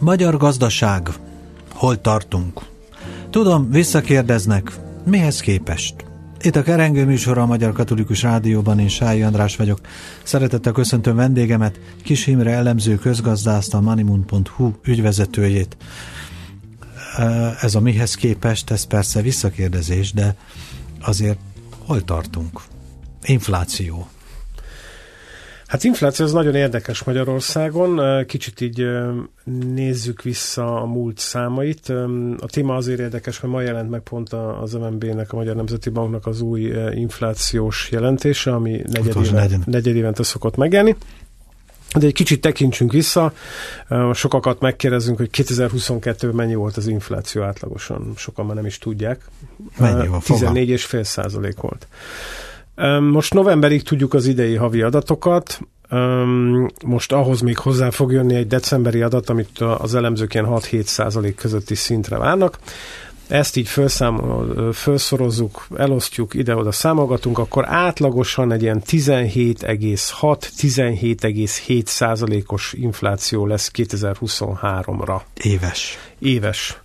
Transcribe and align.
Magyar 0.00 0.36
gazdaság. 0.36 1.08
Hol 1.72 2.00
tartunk? 2.00 2.60
Tudom, 3.30 3.70
visszakérdeznek. 3.70 4.78
Mihez 5.04 5.40
képest? 5.40 5.94
Itt 6.40 6.56
a 6.56 6.62
Kerengő 6.62 7.04
műsor 7.04 7.38
a 7.38 7.46
Magyar 7.46 7.72
Katolikus 7.72 8.22
Rádióban, 8.22 8.78
én 8.78 8.88
Sályi 8.88 9.22
András 9.22 9.56
vagyok. 9.56 9.80
Szeretettel 10.22 10.72
köszöntöm 10.72 11.16
vendégemet, 11.16 11.80
Kis 12.02 12.26
Imre 12.26 12.50
elemző 12.50 12.94
közgazdászt, 12.94 13.74
a 13.74 13.80
moneymoon.hu 13.80 14.72
ügyvezetőjét. 14.84 15.76
Ez 17.60 17.74
a 17.74 17.80
mihez 17.80 18.14
képest, 18.14 18.70
ez 18.70 18.84
persze 18.84 19.22
visszakérdezés, 19.22 20.12
de 20.12 20.36
azért 21.00 21.38
hol 21.86 22.04
tartunk? 22.04 22.60
Infláció. 23.22 24.08
Hát 25.70 25.84
infláció 25.84 26.24
az 26.24 26.32
nagyon 26.32 26.54
érdekes 26.54 27.02
Magyarországon. 27.02 28.24
Kicsit 28.26 28.60
így 28.60 28.86
nézzük 29.74 30.22
vissza 30.22 30.80
a 30.82 30.86
múlt 30.86 31.18
számait. 31.18 31.88
A 32.38 32.46
téma 32.46 32.74
azért 32.74 32.98
érdekes, 32.98 33.40
mert 33.40 33.54
ma 33.54 33.60
jelent 33.60 33.90
meg 33.90 34.00
pont 34.00 34.32
az 34.32 34.72
MNB-nek, 34.72 35.32
a 35.32 35.36
Magyar 35.36 35.56
Nemzeti 35.56 35.90
Banknak 35.90 36.26
az 36.26 36.40
új 36.40 36.72
inflációs 36.94 37.88
jelentése, 37.90 38.54
ami 38.54 38.82
negyedéven, 38.86 39.62
negyedévente 39.66 40.22
szokott 40.22 40.56
megjelenni. 40.56 40.96
De 41.98 42.06
egy 42.06 42.12
kicsit 42.12 42.40
tekintsünk 42.40 42.92
vissza, 42.92 43.32
sokakat 44.12 44.60
megkérdezünk, 44.60 45.16
hogy 45.16 45.30
2022-ben 45.32 46.34
mennyi 46.34 46.54
volt 46.54 46.76
az 46.76 46.86
infláció 46.86 47.42
átlagosan, 47.42 48.12
sokan 48.16 48.46
már 48.46 48.54
nem 48.54 48.66
is 48.66 48.78
tudják. 48.78 49.24
Mennyi 49.78 50.06
a 50.06 50.18
14,5 50.18 51.02
százalék 51.02 51.60
volt. 51.60 51.86
Most 53.00 53.34
novemberig 53.34 53.82
tudjuk 53.82 54.14
az 54.14 54.26
idei 54.26 54.54
havi 54.54 54.82
adatokat, 54.82 55.60
most 56.84 57.12
ahhoz 57.12 57.40
még 57.40 57.58
hozzá 57.58 57.90
fog 57.90 58.12
jönni 58.12 58.34
egy 58.34 58.46
decemberi 58.46 59.02
adat, 59.02 59.30
amit 59.30 59.58
az 59.58 59.94
elemzők 59.94 60.34
ilyen 60.34 60.46
6-7 60.48 60.82
százalék 60.82 61.34
közötti 61.34 61.74
szintre 61.74 62.18
várnak. 62.18 62.58
Ezt 63.28 63.56
így 63.56 63.68
felszámol, 63.68 64.72
felszorozzuk, 64.72 65.66
elosztjuk, 65.76 66.34
ide-oda 66.34 66.72
számolgatunk, 66.72 67.38
akkor 67.38 67.64
átlagosan 67.68 68.52
egy 68.52 68.62
ilyen 68.62 68.82
17,6-17,7 68.86 71.84
százalékos 71.84 72.72
infláció 72.72 73.46
lesz 73.46 73.70
2023-ra. 73.74 75.20
Éves. 75.42 75.98
Éves. 76.18 76.82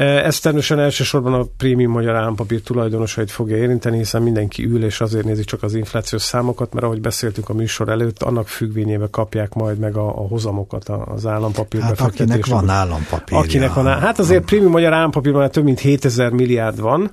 Ez 0.00 0.38
természetesen 0.38 0.84
elsősorban 0.84 1.34
a 1.34 1.44
prémium 1.56 1.92
magyar 1.92 2.14
állampapír 2.14 2.60
tulajdonosait 2.60 3.30
fogja 3.30 3.56
érinteni, 3.56 3.96
hiszen 3.96 4.22
mindenki 4.22 4.64
ül 4.64 4.84
és 4.84 5.00
azért 5.00 5.24
nézi 5.24 5.44
csak 5.44 5.62
az 5.62 5.74
inflációs 5.74 6.22
számokat, 6.22 6.72
mert 6.72 6.86
ahogy 6.86 7.00
beszéltünk 7.00 7.48
a 7.48 7.52
műsor 7.52 7.88
előtt, 7.88 8.22
annak 8.22 8.48
függvényében 8.48 9.10
kapják 9.10 9.54
majd 9.54 9.78
meg 9.78 9.96
a, 9.96 10.08
a 10.08 10.26
hozamokat 10.26 10.88
az 10.88 11.26
állampapír 11.26 11.80
hát 11.80 12.00
akinek 12.00 12.46
van 12.46 12.68
állampapír. 12.68 13.38
Akinek 13.38 13.74
van, 13.74 13.86
hát 13.86 14.18
azért 14.18 14.44
prémium 14.44 14.70
magyar 14.70 14.92
állampapírban 14.92 15.50
több 15.50 15.64
mint 15.64 15.78
7000 15.78 16.30
milliárd 16.30 16.80
van, 16.80 17.10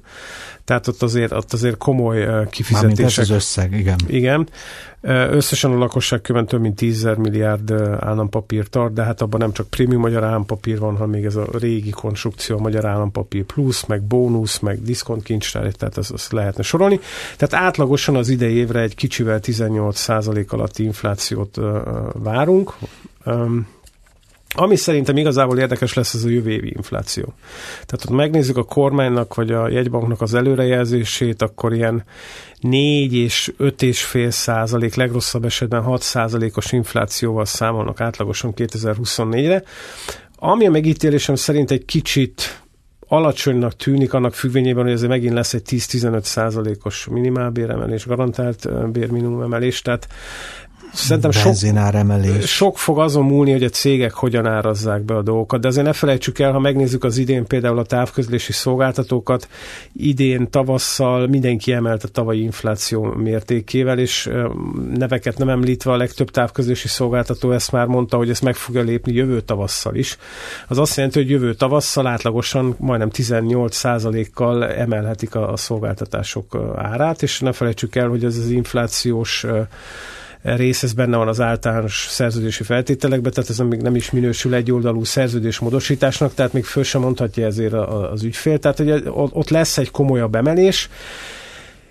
tehát 0.67 0.87
ott 0.87 1.01
azért, 1.01 1.31
ott 1.31 1.53
azért 1.53 1.77
komoly 1.77 2.47
kifizetések. 2.49 2.97
Mármint 2.97 2.99
ez 2.99 3.17
az 3.17 3.29
összeg, 3.29 3.73
igen. 3.73 3.95
Igen. 4.07 4.49
Összesen 5.31 5.71
a 5.71 5.77
lakosság 5.77 6.21
köven 6.21 6.45
több 6.45 6.61
mint 6.61 6.75
10 6.75 7.07
milliárd 7.17 7.71
állampapír 7.99 8.67
tart, 8.67 8.93
de 8.93 9.03
hát 9.03 9.21
abban 9.21 9.39
nem 9.39 9.51
csak 9.51 9.67
prémium 9.67 10.01
magyar 10.01 10.23
állampapír 10.23 10.79
van, 10.79 10.93
hanem 10.93 11.09
még 11.09 11.25
ez 11.25 11.35
a 11.35 11.47
régi 11.59 11.89
konstrukció, 11.89 12.57
a 12.57 12.61
magyar 12.61 12.85
állampapír 12.85 13.43
plusz, 13.43 13.85
meg 13.85 14.01
bónusz, 14.01 14.59
meg 14.59 14.81
diszkontkincstár, 14.81 15.71
tehát 15.71 15.97
ezt, 15.97 16.11
ezt 16.13 16.31
lehetne 16.31 16.63
sorolni. 16.63 16.99
Tehát 17.37 17.65
átlagosan 17.65 18.15
az 18.15 18.29
idei 18.29 18.53
évre 18.53 18.79
egy 18.79 18.95
kicsivel 18.95 19.39
18 19.39 20.07
alatti 20.47 20.83
inflációt 20.83 21.57
várunk. 22.13 22.73
Ami 24.59 24.75
szerintem 24.75 25.17
igazából 25.17 25.57
érdekes 25.57 25.93
lesz, 25.93 26.13
ez 26.13 26.23
a 26.23 26.29
jövő 26.29 26.49
évi 26.49 26.73
infláció. 26.75 27.33
Tehát 27.85 28.05
ott 28.05 28.15
megnézzük 28.15 28.57
a 28.57 28.63
kormánynak 28.63 29.35
vagy 29.35 29.51
a 29.51 29.69
jegybanknak 29.69 30.21
az 30.21 30.33
előrejelzését, 30.33 31.41
akkor 31.41 31.73
ilyen 31.73 32.03
4 32.59 33.13
és 33.13 33.53
5 33.57 33.81
és 33.81 34.03
fél 34.03 34.31
százalék, 34.31 34.95
legrosszabb 34.95 35.45
esetben 35.45 35.81
6 35.81 36.01
százalékos 36.01 36.71
inflációval 36.71 37.45
számolnak 37.45 38.01
átlagosan 38.01 38.53
2024-re. 38.55 39.63
Ami 40.35 40.67
a 40.67 40.71
megítélésem 40.71 41.35
szerint 41.35 41.71
egy 41.71 41.85
kicsit 41.85 42.61
alacsonynak 43.07 43.75
tűnik 43.75 44.13
annak 44.13 44.33
függvényében, 44.33 44.83
hogy 44.83 44.93
azért 44.93 45.09
megint 45.09 45.33
lesz 45.33 45.53
egy 45.53 45.63
10-15 45.69 46.21
százalékos 46.21 47.07
minimálbéremelés, 47.11 48.05
garantált 48.05 48.91
bérminimum 48.91 49.41
emelés, 49.41 49.81
tehát 49.81 50.07
Szerintem 50.93 51.31
sok, 51.31 51.55
sok 52.41 52.77
fog 52.77 52.99
azon 52.99 53.25
múlni, 53.25 53.51
hogy 53.51 53.63
a 53.63 53.69
cégek 53.69 54.13
hogyan 54.13 54.45
árazzák 54.45 55.01
be 55.01 55.15
a 55.15 55.21
dolgokat, 55.21 55.61
de 55.61 55.67
azért 55.67 55.85
ne 55.85 55.93
felejtsük 55.93 56.39
el, 56.39 56.51
ha 56.51 56.59
megnézzük 56.59 57.03
az 57.03 57.17
idén 57.17 57.45
például 57.45 57.79
a 57.79 57.85
távközlési 57.85 58.51
szolgáltatókat, 58.51 59.47
idén 59.93 60.49
tavasszal 60.49 61.27
mindenki 61.27 61.73
emelt 61.73 62.03
a 62.03 62.07
tavalyi 62.07 62.41
infláció 62.41 63.03
mértékével, 63.03 63.99
és 63.99 64.29
neveket 64.93 65.37
nem 65.37 65.49
említve 65.49 65.91
a 65.91 65.97
legtöbb 65.97 66.31
távközlési 66.31 66.87
szolgáltató 66.87 67.51
ezt 67.51 67.71
már 67.71 67.85
mondta, 67.85 68.17
hogy 68.17 68.29
ezt 68.29 68.43
meg 68.43 68.55
fogja 68.55 68.81
lépni 68.81 69.13
jövő 69.13 69.41
tavasszal 69.41 69.95
is. 69.95 70.17
Az 70.67 70.77
azt 70.77 70.95
jelenti, 70.95 71.19
hogy 71.19 71.29
jövő 71.29 71.53
tavasszal 71.53 72.07
átlagosan 72.07 72.75
majdnem 72.79 73.09
18%-kal 73.13 74.67
emelhetik 74.67 75.35
a, 75.35 75.51
a 75.51 75.57
szolgáltatások 75.57 76.57
árát, 76.75 77.21
és 77.21 77.39
ne 77.39 77.51
felejtsük 77.51 77.95
el, 77.95 78.07
hogy 78.07 78.23
ez 78.23 78.37
az 78.37 78.49
inflációs 78.49 79.45
rész, 80.55 80.83
ez 80.83 80.93
benne 80.93 81.17
van 81.17 81.27
az 81.27 81.41
általános 81.41 82.07
szerződési 82.09 82.63
feltételekben, 82.63 83.31
tehát 83.31 83.49
ez 83.49 83.57
még 83.57 83.81
nem 83.81 83.95
is 83.95 84.11
minősül 84.11 84.53
egy 84.53 84.71
oldalú 84.71 85.03
szerződés 85.03 85.59
módosításnak, 85.59 86.33
tehát 86.33 86.53
még 86.53 86.65
föl 86.65 86.83
sem 86.83 87.01
mondhatja 87.01 87.45
ezért 87.45 87.73
az 88.11 88.23
ügyfél. 88.23 88.59
Tehát 88.59 88.77
hogy 88.77 89.03
ott 89.13 89.49
lesz 89.49 89.77
egy 89.77 89.91
komolyabb 89.91 90.35
emelés, 90.35 90.89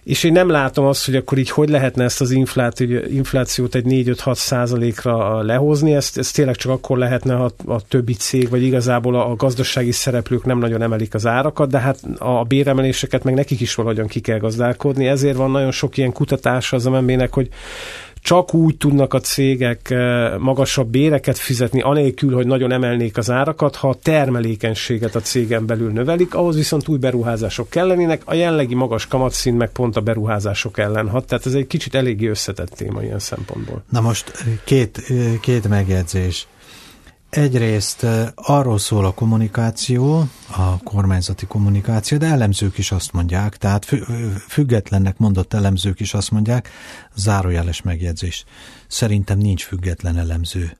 és 0.06 0.24
én 0.24 0.32
nem 0.32 0.48
látom 0.48 0.86
azt, 0.86 1.04
hogy 1.04 1.16
akkor 1.16 1.38
így 1.38 1.50
hogy 1.50 1.68
lehetne 1.68 2.04
ezt 2.04 2.20
az 2.20 2.30
inflációt 2.30 3.74
egy 3.74 3.84
4-5-6 3.88 4.34
százalékra 4.34 5.42
lehozni, 5.42 5.94
ezt, 5.94 6.18
ezt 6.18 6.34
tényleg 6.34 6.56
csak 6.56 6.72
akkor 6.72 6.98
lehetne, 6.98 7.34
ha 7.34 7.52
a 7.66 7.86
többi 7.88 8.14
cég, 8.14 8.48
vagy 8.48 8.62
igazából 8.62 9.14
a, 9.14 9.30
a 9.30 9.36
gazdasági 9.36 9.92
szereplők 9.92 10.44
nem 10.44 10.58
nagyon 10.58 10.82
emelik 10.82 11.14
az 11.14 11.26
árakat, 11.26 11.70
de 11.70 11.78
hát 11.78 11.98
a 12.18 12.44
béremeléseket 12.44 13.24
meg 13.24 13.34
nekik 13.34 13.60
is 13.60 13.74
valahogyan 13.74 14.06
ki 14.06 14.20
kell 14.20 14.38
gazdálkodni, 14.38 15.06
ezért 15.06 15.36
van 15.36 15.50
nagyon 15.50 15.72
sok 15.72 15.96
ilyen 15.96 16.12
kutatás 16.12 16.72
az 16.72 16.84
MNB-nek, 16.84 17.32
hogy 17.32 17.48
csak 18.26 18.54
úgy 18.54 18.76
tudnak 18.76 19.14
a 19.14 19.20
cégek 19.20 19.90
eh, 19.90 20.38
magasabb 20.38 20.88
béreket 20.88 21.38
fizetni, 21.38 21.80
anélkül, 21.80 22.34
hogy 22.34 22.46
nagyon 22.46 22.72
emelnék 22.72 23.16
az 23.16 23.30
árakat, 23.30 23.76
ha 23.76 23.88
a 23.88 23.94
termelékenységet 23.94 25.14
a 25.14 25.20
cégen 25.20 25.66
belül 25.66 25.90
növelik, 25.90 26.34
ahhoz 26.34 26.56
viszont 26.56 26.88
új 26.88 26.98
beruházások 26.98 27.70
kellenének, 27.70 28.22
a 28.24 28.34
jelenlegi 28.34 28.74
magas 28.74 29.06
kamatszint 29.06 29.58
meg 29.58 29.70
pont 29.70 29.96
a 29.96 30.00
beruházások 30.00 30.78
ellen 30.78 31.08
hat, 31.08 31.26
tehát 31.26 31.46
ez 31.46 31.54
egy 31.54 31.66
kicsit 31.66 31.94
eléggé 31.94 32.26
összetett 32.26 32.70
téma 32.70 33.02
ilyen 33.02 33.18
szempontból. 33.18 33.82
Na 33.90 34.00
most 34.00 34.44
két, 34.64 35.12
két 35.40 35.68
megjegyzés. 35.68 36.46
Egyrészt 37.36 38.06
arról 38.34 38.78
szól 38.78 39.04
a 39.04 39.12
kommunikáció, 39.14 40.28
a 40.56 40.78
kormányzati 40.84 41.46
kommunikáció, 41.46 42.18
de 42.18 42.26
elemzők 42.26 42.78
is 42.78 42.92
azt 42.92 43.12
mondják, 43.12 43.56
tehát 43.56 43.86
függetlennek 44.48 45.18
mondott 45.18 45.52
elemzők 45.52 46.00
is 46.00 46.14
azt 46.14 46.30
mondják, 46.30 46.68
zárójeles 47.14 47.82
megjegyzés. 47.82 48.44
Szerintem 48.88 49.38
nincs 49.38 49.64
független 49.64 50.18
elemző. 50.18 50.76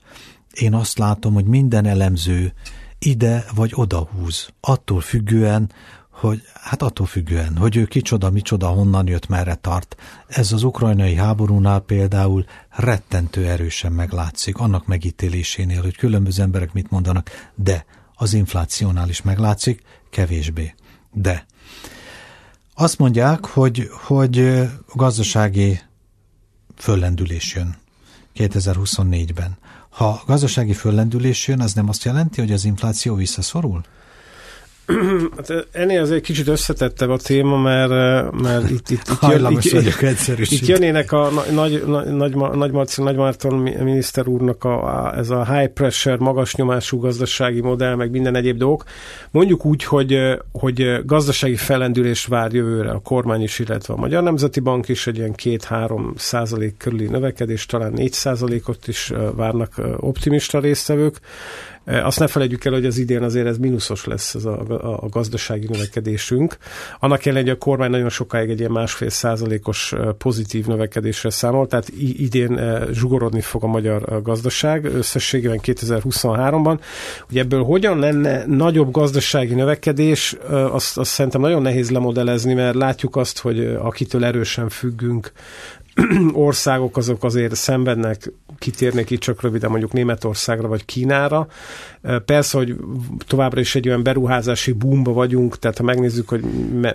Én 0.53 0.73
azt 0.73 0.97
látom, 0.97 1.33
hogy 1.33 1.45
minden 1.45 1.85
elemző 1.85 2.53
ide 2.99 3.45
vagy 3.55 3.71
oda 3.75 4.09
húz, 4.11 4.49
attól 4.61 5.01
függően, 5.01 5.71
hogy 6.19 6.41
hát 6.53 6.81
attól 6.81 7.05
függően, 7.05 7.57
hogy 7.57 7.75
ő 7.75 7.85
kicsoda, 7.85 8.29
micsoda, 8.29 8.67
honnan 8.67 9.07
jött, 9.07 9.27
merre 9.27 9.55
tart. 9.55 9.95
Ez 10.27 10.51
az 10.51 10.63
ukrajnai 10.63 11.15
háborúnál 11.15 11.79
például 11.79 12.45
rettentő 12.69 13.45
erősen 13.45 13.91
meglátszik, 13.91 14.57
annak 14.57 14.85
megítélésénél, 14.85 15.81
hogy 15.81 15.95
különböző 15.95 16.41
emberek 16.41 16.73
mit 16.73 16.89
mondanak, 16.89 17.51
de 17.55 17.85
az 18.15 18.33
inflációnál 18.33 19.09
is 19.09 19.21
meglátszik, 19.21 19.81
kevésbé. 20.09 20.75
De 21.11 21.45
azt 22.73 22.97
mondják, 22.97 23.45
hogy, 23.45 23.89
hogy 23.91 24.61
gazdasági 24.93 25.79
föllendülés 26.75 27.53
jön 27.55 27.75
2024-ben. 28.35 29.57
Ha 29.89 30.23
gazdasági 30.25 30.73
föllendülés 30.73 31.47
jön, 31.47 31.61
az 31.61 31.73
nem 31.73 31.89
azt 31.89 32.03
jelenti, 32.03 32.39
hogy 32.39 32.51
az 32.51 32.65
infláció 32.65 33.15
visszaszorul? 33.15 33.83
Hát 35.35 35.67
ennél 35.71 36.01
azért 36.01 36.23
kicsit 36.23 36.47
összetettebb 36.47 37.09
a 37.09 37.17
téma, 37.17 37.57
mert, 37.57 38.31
mert 38.41 38.69
itt, 38.69 38.89
itt, 38.89 39.01
itt, 39.09 39.29
jön, 39.29 39.51
itt, 39.51 40.51
itt 40.51 40.65
jönnének 40.65 41.11
a 41.11 41.29
nagy, 41.51 41.83
nagy, 41.85 42.13
nagy, 42.15 42.35
nagy 42.35 42.71
Marci, 42.71 43.01
Nagy 43.01 43.15
Márton 43.15 43.53
miniszter 43.59 44.27
úrnak 44.27 44.63
a, 44.63 45.13
ez 45.17 45.29
a 45.29 45.53
high 45.53 45.71
pressure, 45.73 46.17
magas 46.19 46.55
nyomású 46.55 46.99
gazdasági 46.99 47.61
modell, 47.61 47.95
meg 47.95 48.11
minden 48.11 48.35
egyéb 48.35 48.57
dolgok. 48.57 48.83
Mondjuk 49.31 49.65
úgy, 49.65 49.83
hogy, 49.83 50.17
hogy 50.51 51.05
gazdasági 51.05 51.55
felendülés 51.55 52.25
vár 52.25 52.53
jövőre 52.53 52.89
a 52.89 52.99
kormány 52.99 53.41
is, 53.41 53.59
illetve 53.59 53.93
a 53.93 53.97
Magyar 53.97 54.23
Nemzeti 54.23 54.59
Bank 54.59 54.87
is 54.87 55.07
egy 55.07 55.17
ilyen 55.17 55.33
2-3 55.43 56.15
százalék 56.15 56.77
körüli 56.77 57.07
növekedés, 57.07 57.65
talán 57.65 57.91
4 57.91 58.13
százalékot 58.13 58.87
is 58.87 59.13
várnak 59.35 59.81
optimista 59.97 60.59
résztvevők 60.59 61.19
Azt 61.87 62.19
ne 62.19 62.27
felejtjük 62.27 62.65
el, 62.65 62.73
hogy 62.73 62.85
az 62.85 62.97
idén 62.97 63.23
azért 63.23 63.47
ez 63.47 63.57
mínuszos 63.57 64.05
lesz 64.05 64.35
ez 64.35 64.45
a, 64.45 64.61
a, 64.67 65.03
a 65.03 65.07
gazdasági 65.09 65.67
növekedésünk. 65.69 66.57
Annak 66.99 67.25
ellenére, 67.25 67.49
hogy 67.49 67.59
a 67.61 67.65
kormány 67.65 67.89
nagyon 67.89 68.09
sokáig 68.09 68.49
egy 68.49 68.59
ilyen 68.59 68.71
másfél 68.71 69.09
százalékos 69.09 69.93
pozitív 70.17 70.65
növekedésre 70.65 71.29
számol, 71.29 71.67
tehát 71.67 71.89
idén 71.97 72.59
zsugorodni 72.91 73.41
fog 73.41 73.63
a 73.63 73.67
magyar 73.67 74.21
gazdaság 74.21 74.85
összességében 74.85 75.59
2023-ban. 75.63 76.79
Ugye 77.29 77.41
ebből 77.41 77.63
hogyan 77.63 77.99
lenne 77.99 78.45
nagyobb 78.45 78.91
gazdasági 78.91 79.53
növekedés, 79.53 80.35
azt, 80.49 80.97
azt 80.97 81.11
szerintem 81.11 81.41
nagyon 81.41 81.61
nehéz 81.61 81.89
lemodellezni, 81.89 82.53
mert 82.53 82.75
látjuk 82.75 83.15
azt, 83.15 83.39
hogy 83.39 83.65
akitől 83.65 84.25
erősen 84.25 84.69
függünk, 84.69 85.31
országok 86.47 86.97
azok 86.97 87.23
azért 87.23 87.55
szenvednek, 87.55 88.31
kitérnek 88.59 89.09
itt 89.09 89.19
csak 89.19 89.41
röviden 89.41 89.69
mondjuk 89.69 89.93
Németországra 89.93 90.67
vagy 90.67 90.85
Kínára. 90.85 91.47
Persze, 92.25 92.57
hogy 92.57 92.75
továbbra 93.27 93.59
is 93.59 93.75
egy 93.75 93.87
olyan 93.87 94.03
beruházási 94.03 94.71
boomba 94.71 95.13
vagyunk, 95.13 95.59
tehát 95.59 95.77
ha 95.77 95.83
megnézzük, 95.83 96.29
hogy 96.29 96.43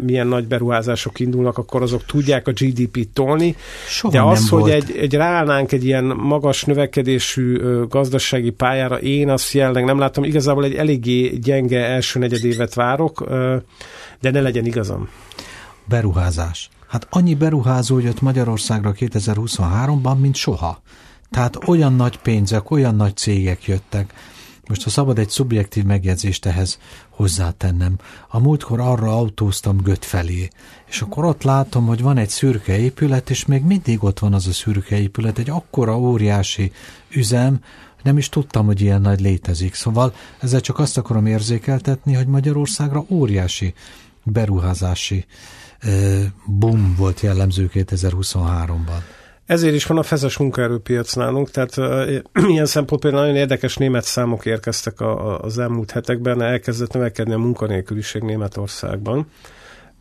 milyen 0.00 0.26
nagy 0.26 0.46
beruházások 0.46 1.20
indulnak, 1.20 1.58
akkor 1.58 1.82
azok 1.82 2.04
tudják 2.04 2.48
a 2.48 2.52
GDP-t 2.52 3.08
tolni, 3.08 3.56
Soha 3.88 4.12
de 4.12 4.22
az, 4.22 4.48
hogy 4.48 4.70
egy, 4.70 4.96
egy 4.96 5.14
ráállnánk 5.14 5.72
egy 5.72 5.84
ilyen 5.84 6.04
magas 6.04 6.64
növekedésű 6.64 7.60
gazdasági 7.88 8.50
pályára, 8.50 9.00
én 9.00 9.28
azt 9.28 9.52
jelenleg 9.52 9.84
nem 9.84 9.98
látom, 9.98 10.24
igazából 10.24 10.64
egy 10.64 10.74
eléggé 10.74 11.28
gyenge 11.28 11.84
első 11.84 12.18
negyedévet 12.18 12.74
várok, 12.74 13.24
de 14.20 14.30
ne 14.30 14.40
legyen 14.40 14.64
igazam. 14.64 15.08
Beruházás. 15.84 16.70
Hát 16.92 17.06
annyi 17.10 17.34
beruházó 17.34 17.98
jött 17.98 18.20
Magyarországra 18.20 18.92
2023-ban, 18.96 20.18
mint 20.18 20.34
soha. 20.34 20.82
Tehát 21.30 21.68
olyan 21.68 21.94
nagy 21.94 22.18
pénzek, 22.18 22.70
olyan 22.70 22.94
nagy 22.94 23.16
cégek 23.16 23.64
jöttek. 23.64 24.14
Most 24.68 24.82
ha 24.82 24.90
szabad 24.90 25.18
egy 25.18 25.28
szubjektív 25.28 25.84
megjegyzést 25.84 26.46
ehhez 26.46 26.78
hozzátennem. 27.08 27.96
A 28.28 28.38
múltkor 28.38 28.80
arra 28.80 29.16
autóztam 29.16 29.76
Göt 29.76 30.04
felé, 30.04 30.48
és 30.88 31.00
akkor 31.00 31.24
ott 31.24 31.42
látom, 31.42 31.86
hogy 31.86 32.02
van 32.02 32.16
egy 32.16 32.28
szürke 32.28 32.78
épület, 32.78 33.30
és 33.30 33.44
még 33.44 33.62
mindig 33.62 34.04
ott 34.04 34.18
van 34.18 34.34
az 34.34 34.46
a 34.46 34.52
szürke 34.52 35.00
épület, 35.00 35.38
egy 35.38 35.50
akkora 35.50 35.98
óriási 35.98 36.72
üzem, 37.10 37.60
nem 38.02 38.18
is 38.18 38.28
tudtam, 38.28 38.66
hogy 38.66 38.80
ilyen 38.80 39.00
nagy 39.00 39.20
létezik. 39.20 39.74
Szóval 39.74 40.14
ezzel 40.38 40.60
csak 40.60 40.78
azt 40.78 40.98
akarom 40.98 41.26
érzékeltetni, 41.26 42.14
hogy 42.14 42.26
Magyarországra 42.26 43.04
óriási 43.08 43.74
beruházási 44.24 45.24
boom 46.46 46.94
volt 46.98 47.20
jellemző 47.20 47.70
2023-ban. 47.74 49.00
Ezért 49.46 49.74
is 49.74 49.86
van 49.86 49.98
a 49.98 50.02
fezes 50.02 50.36
munkaerőpiac 50.36 51.14
nálunk, 51.14 51.50
tehát 51.50 51.76
ilyen 52.48 52.66
szempontból 52.66 53.10
nagyon 53.10 53.36
érdekes 53.36 53.76
német 53.76 54.04
számok 54.04 54.46
érkeztek 54.46 55.00
a, 55.00 55.32
a, 55.32 55.40
az 55.40 55.58
elmúlt 55.58 55.90
hetekben, 55.90 56.42
elkezdett 56.42 56.92
növekedni 56.92 57.32
a 57.32 57.38
munkanélküliség 57.38 58.22
Németországban, 58.22 59.26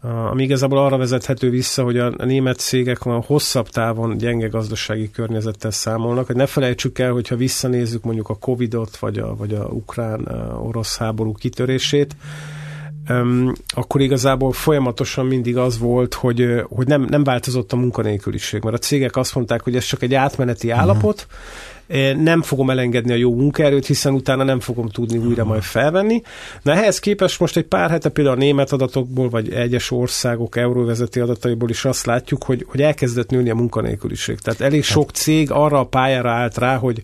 ami 0.01 0.43
igazából 0.43 0.77
arra 0.77 0.97
vezethető 0.97 1.49
vissza, 1.49 1.83
hogy 1.83 1.97
a, 1.97 2.09
német 2.09 2.57
cégek 2.57 3.05
olyan 3.05 3.21
hosszabb 3.21 3.69
távon 3.69 4.17
gyenge 4.17 4.47
gazdasági 4.47 5.11
környezettel 5.11 5.71
számolnak, 5.71 6.25
hogy 6.25 6.35
ne 6.35 6.45
felejtsük 6.45 6.99
el, 6.99 7.11
hogyha 7.11 7.35
visszanézzük 7.35 8.03
mondjuk 8.03 8.29
a 8.29 8.37
Covid-ot, 8.37 8.97
vagy 8.97 9.17
a, 9.17 9.35
vagy 9.35 9.53
a 9.53 9.63
ukrán-orosz 9.63 10.97
háború 10.97 11.33
kitörését, 11.33 12.15
akkor 13.67 14.01
igazából 14.01 14.51
folyamatosan 14.51 15.25
mindig 15.25 15.57
az 15.57 15.79
volt, 15.79 16.13
hogy, 16.13 16.63
hogy 16.69 16.87
nem, 16.87 17.07
nem 17.09 17.23
változott 17.23 17.71
a 17.71 17.75
munkanélküliség, 17.75 18.63
mert 18.63 18.75
a 18.75 18.79
cégek 18.79 19.15
azt 19.15 19.35
mondták, 19.35 19.61
hogy 19.61 19.75
ez 19.75 19.83
csak 19.83 20.01
egy 20.01 20.13
átmeneti 20.13 20.67
uh-huh. 20.67 20.81
állapot, 20.81 21.27
nem 22.17 22.41
fogom 22.41 22.69
elengedni 22.69 23.11
a 23.11 23.15
jó 23.15 23.35
munkaerőt, 23.35 23.85
hiszen 23.85 24.13
utána 24.13 24.43
nem 24.43 24.59
fogom 24.59 24.89
tudni 24.89 25.17
újra 25.17 25.43
majd 25.43 25.61
felvenni. 25.61 26.21
Na 26.61 26.71
ehhez 26.71 26.99
képest 26.99 27.39
most 27.39 27.57
egy 27.57 27.65
pár 27.65 27.89
hete 27.89 28.09
például 28.09 28.35
a 28.35 28.39
német 28.39 28.71
adatokból, 28.71 29.29
vagy 29.29 29.53
egyes 29.53 29.91
országok 29.91 30.57
euróvezeti 30.57 31.19
adataiból 31.19 31.69
is 31.69 31.85
azt 31.85 32.05
látjuk, 32.05 32.43
hogy, 32.43 32.65
hogy 32.67 32.81
elkezdett 32.81 33.29
nőni 33.29 33.49
a 33.49 33.55
munkanélküliség. 33.55 34.39
Tehát 34.39 34.61
elég 34.61 34.83
sok 34.83 35.11
cég 35.11 35.51
arra 35.51 35.79
a 35.79 35.85
pályára 35.85 36.31
állt 36.31 36.57
rá, 36.57 36.77
hogy 36.77 37.03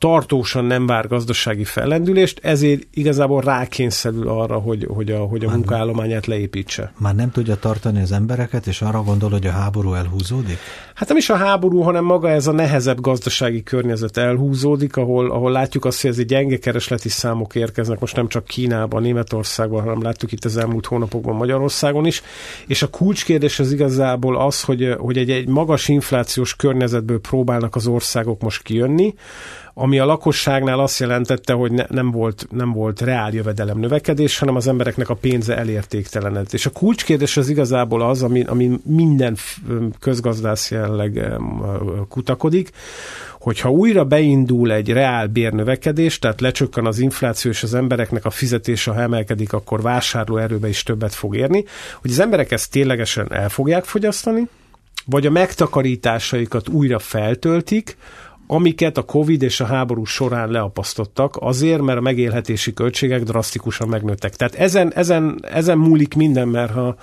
tartósan 0.00 0.64
nem 0.64 0.86
vár 0.86 1.08
gazdasági 1.08 1.64
fellendülést, 1.64 2.40
ezért 2.42 2.86
igazából 2.94 3.40
rákényszerül 3.40 4.28
arra, 4.28 4.58
hogy, 4.58 4.86
hogy 4.94 5.10
a, 5.10 5.18
hogy 5.18 5.44
a 5.44 5.50
munkaállományát 5.50 6.26
leépítse. 6.26 6.92
Már 6.98 7.14
nem 7.14 7.30
tudja 7.30 7.56
tartani 7.56 8.00
az 8.00 8.12
embereket, 8.12 8.66
és 8.66 8.82
arra 8.82 9.02
gondol, 9.02 9.30
hogy 9.30 9.46
a 9.46 9.50
háború 9.50 9.94
elhúzódik? 9.94 10.58
Hát 10.94 11.08
nem 11.08 11.16
is 11.16 11.30
a 11.30 11.36
háború, 11.36 11.80
hanem 11.80 12.04
maga 12.04 12.30
ez 12.30 12.46
a 12.46 12.52
nehezebb 12.52 13.00
gazdasági 13.00 13.62
környezet 13.62 14.16
elhúzódik, 14.16 14.96
ahol, 14.96 15.30
ahol 15.30 15.50
látjuk 15.50 15.84
azt, 15.84 16.00
hogy 16.00 16.10
ez 16.10 16.18
egy 16.18 16.26
gyenge 16.26 16.58
keresleti 16.58 17.08
számok 17.08 17.54
érkeznek, 17.54 18.00
most 18.00 18.16
nem 18.16 18.28
csak 18.28 18.44
Kínában, 18.44 19.02
Németországban, 19.02 19.82
hanem 19.82 20.02
láttuk 20.02 20.32
itt 20.32 20.44
az 20.44 20.56
elmúlt 20.56 20.86
hónapokban 20.86 21.36
Magyarországon 21.36 22.06
is. 22.06 22.22
És 22.66 22.82
a 22.82 22.88
kulcskérdés 22.88 23.58
az 23.58 23.72
igazából 23.72 24.36
az, 24.36 24.62
hogy, 24.62 24.94
hogy 24.98 25.18
egy, 25.18 25.30
egy 25.30 25.48
magas 25.48 25.88
inflációs 25.88 26.56
környezetből 26.56 27.20
próbálnak 27.20 27.76
az 27.76 27.86
országok 27.86 28.40
most 28.40 28.62
kijönni, 28.62 29.14
ami 29.74 29.98
a 29.98 30.04
lakosságnál 30.04 30.80
azt 30.80 30.98
jelentette, 31.00 31.52
hogy 31.52 31.72
ne, 31.72 31.84
nem, 31.88 32.10
volt, 32.10 32.46
nem 32.50 32.72
volt 32.72 33.00
reál 33.00 33.32
jövedelem 33.32 33.78
növekedés, 33.78 34.38
hanem 34.38 34.56
az 34.56 34.68
embereknek 34.68 35.08
a 35.08 35.14
pénze 35.14 35.56
elértéktelenedett. 35.56 36.52
És 36.52 36.66
a 36.66 36.70
kulcskérdés 36.70 37.36
az 37.36 37.48
igazából 37.48 38.02
az, 38.02 38.22
ami, 38.22 38.42
ami 38.42 38.80
minden 38.84 39.36
közgazdász 40.00 40.70
jelleg 40.70 41.38
kutakodik, 42.08 42.70
hogyha 43.40 43.70
újra 43.70 44.04
beindul 44.04 44.72
egy 44.72 44.92
reál 44.92 45.26
bérnövekedés, 45.26 46.18
tehát 46.18 46.40
lecsökken 46.40 46.86
az 46.86 46.98
infláció, 46.98 47.50
és 47.50 47.62
az 47.62 47.74
embereknek 47.74 48.24
a 48.24 48.30
fizetése, 48.30 48.90
ha 48.90 49.00
emelkedik, 49.00 49.52
akkor 49.52 49.82
vásárlóerőbe 49.82 50.68
is 50.68 50.82
többet 50.82 51.14
fog 51.14 51.36
érni, 51.36 51.64
hogy 52.00 52.10
az 52.10 52.18
emberek 52.18 52.50
ezt 52.50 52.70
ténylegesen 52.70 53.32
el 53.32 53.48
fogják 53.48 53.84
fogyasztani, 53.84 54.48
vagy 55.06 55.26
a 55.26 55.30
megtakarításaikat 55.30 56.68
újra 56.68 56.98
feltöltik, 56.98 57.96
amiket 58.52 58.96
a 58.96 59.02
Covid 59.02 59.42
és 59.42 59.60
a 59.60 59.64
háború 59.64 60.04
során 60.04 60.50
leapasztottak, 60.50 61.36
azért, 61.40 61.80
mert 61.80 61.98
a 61.98 62.00
megélhetési 62.00 62.72
költségek 62.72 63.22
drasztikusan 63.22 63.88
megnőttek. 63.88 64.36
Tehát 64.36 64.54
ezen, 64.54 64.92
ezen, 64.94 65.40
ezen 65.42 65.78
múlik 65.78 66.14
minden, 66.14 66.48
mert 66.48 66.72
ha 66.72 66.96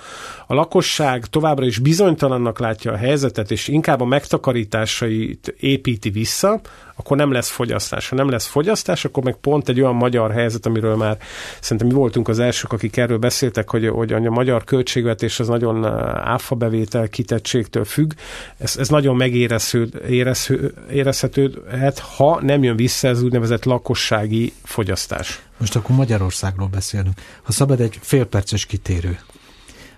a 0.46 0.54
lakosság 0.54 1.26
továbbra 1.26 1.64
is 1.66 1.78
bizonytalannak 1.78 2.58
látja 2.58 2.92
a 2.92 2.96
helyzetet, 2.96 3.50
és 3.50 3.68
inkább 3.68 4.00
a 4.00 4.04
megtakarításait 4.04 5.54
építi 5.60 6.10
vissza, 6.10 6.60
akkor 6.98 7.16
nem 7.16 7.32
lesz 7.32 7.48
fogyasztás. 7.48 8.08
Ha 8.08 8.16
nem 8.16 8.28
lesz 8.28 8.46
fogyasztás, 8.46 9.04
akkor 9.04 9.22
meg 9.22 9.34
pont 9.34 9.68
egy 9.68 9.80
olyan 9.80 9.94
magyar 9.94 10.32
helyzet, 10.32 10.66
amiről 10.66 10.96
már 10.96 11.18
szerintem 11.60 11.86
mi 11.86 11.92
voltunk 11.92 12.28
az 12.28 12.38
elsők, 12.38 12.72
akik 12.72 12.96
erről 12.96 13.18
beszéltek, 13.18 13.70
hogy, 13.70 13.88
hogy 13.88 14.12
a 14.12 14.30
magyar 14.30 14.64
költségvetés 14.64 15.40
az 15.40 15.48
nagyon 15.48 15.84
áfa 16.16 16.54
bevétel 16.54 17.08
kitettségtől 17.08 17.84
függ. 17.84 18.12
Ez, 18.58 18.76
ez 18.76 18.88
nagyon 18.88 19.16
megérezhető, 19.16 20.74
érezhetőhet, 20.90 21.98
ha 21.98 22.40
nem 22.42 22.62
jön 22.62 22.76
vissza 22.76 23.08
ez 23.08 23.22
úgynevezett 23.22 23.64
lakossági 23.64 24.52
fogyasztás. 24.62 25.42
Most 25.56 25.76
akkor 25.76 25.96
Magyarországról 25.96 26.68
beszélünk. 26.68 27.20
Ha 27.42 27.52
szabad 27.52 27.80
egy 27.80 27.98
félperces 28.00 28.66
kitérő. 28.66 29.18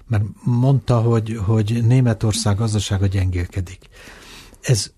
Mert 0.09 0.25
mondta, 0.45 1.01
hogy, 1.01 1.39
hogy 1.47 1.81
Németország 1.87 2.57
gazdasága 2.57 3.07
gyengélkedik. 3.07 3.79
Ez 4.61 4.93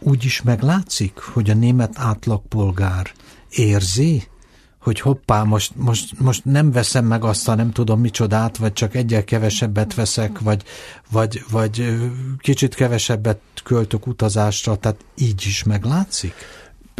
úgy 0.00 0.24
is 0.24 0.42
meglátszik, 0.42 1.18
hogy 1.18 1.50
a 1.50 1.54
német 1.54 1.92
átlagpolgár 1.94 3.12
érzi, 3.50 4.28
hogy 4.80 5.00
hoppá, 5.00 5.42
most, 5.42 5.72
most, 5.76 6.18
most 6.18 6.44
nem 6.44 6.70
veszem 6.70 7.04
meg 7.04 7.24
azt 7.24 7.48
a 7.48 7.54
nem 7.54 7.70
tudom 7.70 8.00
micsodát, 8.00 8.56
vagy 8.56 8.72
csak 8.72 8.94
egyel 8.94 9.24
kevesebbet 9.24 9.94
veszek, 9.94 10.38
vagy, 10.38 10.62
vagy, 11.10 11.44
vagy 11.50 11.98
kicsit 12.38 12.74
kevesebbet 12.74 13.40
költök 13.64 14.06
utazásra, 14.06 14.76
tehát 14.76 15.04
így 15.16 15.42
is 15.46 15.62
meglátszik? 15.62 16.34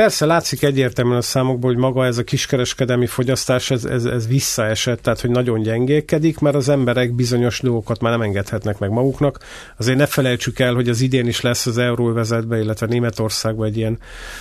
Persze 0.00 0.26
látszik 0.26 0.62
egyértelműen 0.62 1.16
a 1.16 1.22
számokból, 1.22 1.70
hogy 1.70 1.80
maga 1.80 2.04
ez 2.04 2.18
a 2.18 2.22
kiskereskedelmi 2.22 3.06
fogyasztás, 3.06 3.70
ez, 3.70 3.84
ez, 3.84 4.04
ez 4.04 4.28
visszaesett, 4.28 5.02
tehát 5.02 5.20
hogy 5.20 5.30
nagyon 5.30 5.62
gyengélkedik, 5.62 6.38
mert 6.38 6.56
az 6.56 6.68
emberek 6.68 7.12
bizonyos 7.12 7.60
dolgokat 7.60 8.00
már 8.00 8.12
nem 8.12 8.22
engedhetnek 8.22 8.78
meg 8.78 8.90
maguknak. 8.90 9.38
Azért 9.78 9.98
ne 9.98 10.06
felejtsük 10.06 10.58
el, 10.58 10.74
hogy 10.74 10.88
az 10.88 11.00
idén 11.00 11.26
is 11.26 11.40
lesz 11.40 11.66
az 11.66 11.78
euróvezetben, 11.78 12.60
illetve 12.60 12.86
Németországban 12.86 13.66
egy 13.66 13.76
ilyen 13.76 13.98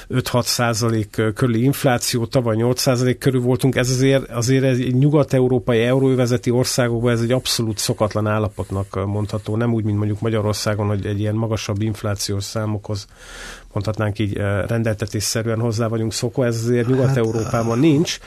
5-6 0.10 0.42
százalék 0.42 1.22
körüli 1.36 1.64
infláció, 1.64 2.26
tavaly 2.26 2.56
8 2.56 2.82
százalék 2.82 3.18
körül 3.18 3.42
voltunk, 3.42 3.76
ez 3.76 3.90
azért, 3.90 4.30
azért 4.30 4.64
egy 4.64 4.96
nyugat-európai 4.96 5.82
euróvezeti 5.82 6.50
országokban 6.50 7.12
ez 7.12 7.22
egy 7.22 7.32
abszolút 7.32 7.78
szokatlan 7.78 8.28
állapotnak 8.28 9.06
mondható, 9.06 9.56
nem 9.56 9.74
úgy, 9.74 9.84
mint 9.84 9.98
mondjuk 9.98 10.22
Magyarországon, 10.22 10.88
hogy 10.88 11.06
egy 11.06 11.20
ilyen 11.20 11.36
magasabb 11.36 11.82
inflációs 11.82 12.44
számokhoz 12.44 13.08
mondhatnánk 13.74 14.20
így 14.20 14.34
rendeltetésszerűen 14.68 15.60
hozzá 15.60 15.88
vagyunk 15.88 16.14
szokva, 16.14 16.46
ez 16.46 16.56
azért 16.56 16.86
hát, 16.86 16.96
Nyugat-Európában 16.96 17.72
hát, 17.72 17.80
nincs. 17.80 18.18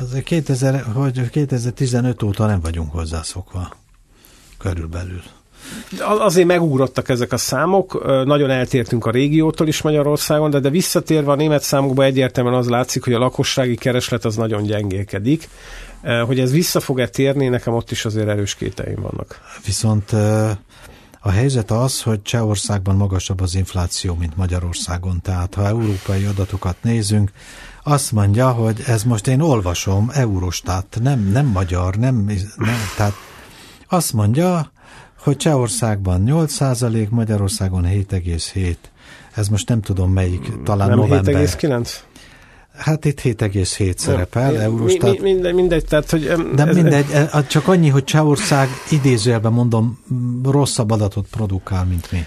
Azért 0.00 0.24
2000, 0.24 0.82
hogy 0.82 1.30
2015 1.30 2.22
óta 2.22 2.46
nem 2.46 2.60
vagyunk 2.60 2.92
hozzászokva 2.92 3.72
körülbelül. 4.58 5.22
Azért 6.00 6.46
megugrottak 6.46 7.08
ezek 7.08 7.32
a 7.32 7.36
számok, 7.36 8.04
nagyon 8.24 8.50
eltértünk 8.50 9.06
a 9.06 9.10
régiótól 9.10 9.66
is 9.68 9.82
Magyarországon, 9.82 10.50
de, 10.50 10.58
de 10.58 10.70
visszatérve 10.70 11.30
a 11.30 11.34
német 11.34 11.62
számokba 11.62 12.04
egyértelműen 12.04 12.56
az 12.56 12.68
látszik, 12.68 13.04
hogy 13.04 13.12
a 13.12 13.18
lakossági 13.18 13.74
kereslet 13.74 14.24
az 14.24 14.36
nagyon 14.36 14.62
gyengélkedik. 14.62 15.48
Hogy 16.26 16.40
ez 16.40 16.52
vissza 16.52 16.80
fog-e 16.80 17.08
térni, 17.08 17.48
nekem 17.48 17.74
ott 17.74 17.90
is 17.90 18.04
azért 18.04 18.28
erős 18.28 18.54
kéteim 18.54 19.00
vannak. 19.00 19.40
Viszont 19.64 20.12
a 21.20 21.30
helyzet 21.30 21.70
az, 21.70 22.02
hogy 22.02 22.22
Csehországban 22.22 22.96
magasabb 22.96 23.40
az 23.40 23.54
infláció, 23.54 24.14
mint 24.14 24.36
Magyarországon. 24.36 25.20
Tehát 25.22 25.54
ha 25.54 25.66
európai 25.66 26.24
adatokat 26.24 26.76
nézünk, 26.82 27.30
azt 27.82 28.12
mondja, 28.12 28.50
hogy 28.50 28.82
ez 28.86 29.02
most 29.02 29.26
én 29.26 29.40
olvasom, 29.40 30.10
Eurostat, 30.12 30.98
nem, 31.02 31.20
nem 31.20 31.46
magyar, 31.46 31.94
nem, 31.94 32.14
nem 32.56 32.76
tehát 32.96 33.14
azt 33.88 34.12
mondja, 34.12 34.70
hogy 35.18 35.36
Csehországban 35.36 36.22
8%, 36.26 37.08
Magyarországon 37.08 37.84
7,7. 37.84 38.76
Ez 39.34 39.48
most 39.48 39.68
nem 39.68 39.80
tudom 39.80 40.12
melyik, 40.12 40.62
talán 40.64 40.88
nem 40.88 40.98
november. 40.98 41.34
7,9? 41.34 41.90
Hát 42.80 43.04
itt 43.04 43.20
7,7 43.20 43.96
szerepel, 43.96 44.50
mi, 44.50 44.56
Eurostat. 44.56 45.20
Mi, 45.20 45.32
mindegy, 45.32 45.54
mindegy, 45.54 45.84
tehát, 45.84 46.10
hogy... 46.10 46.32
De 46.54 46.66
ez, 46.66 46.74
mindegy, 46.74 47.06
e, 47.12 47.44
csak 47.48 47.68
annyi, 47.68 47.88
hogy 47.88 48.04
Csehország 48.04 48.68
idézőjelben 48.90 49.52
mondom, 49.52 49.98
rosszabb 50.44 50.90
adatot 50.90 51.26
produkál, 51.30 51.84
mint 51.84 52.12
mi. 52.12 52.18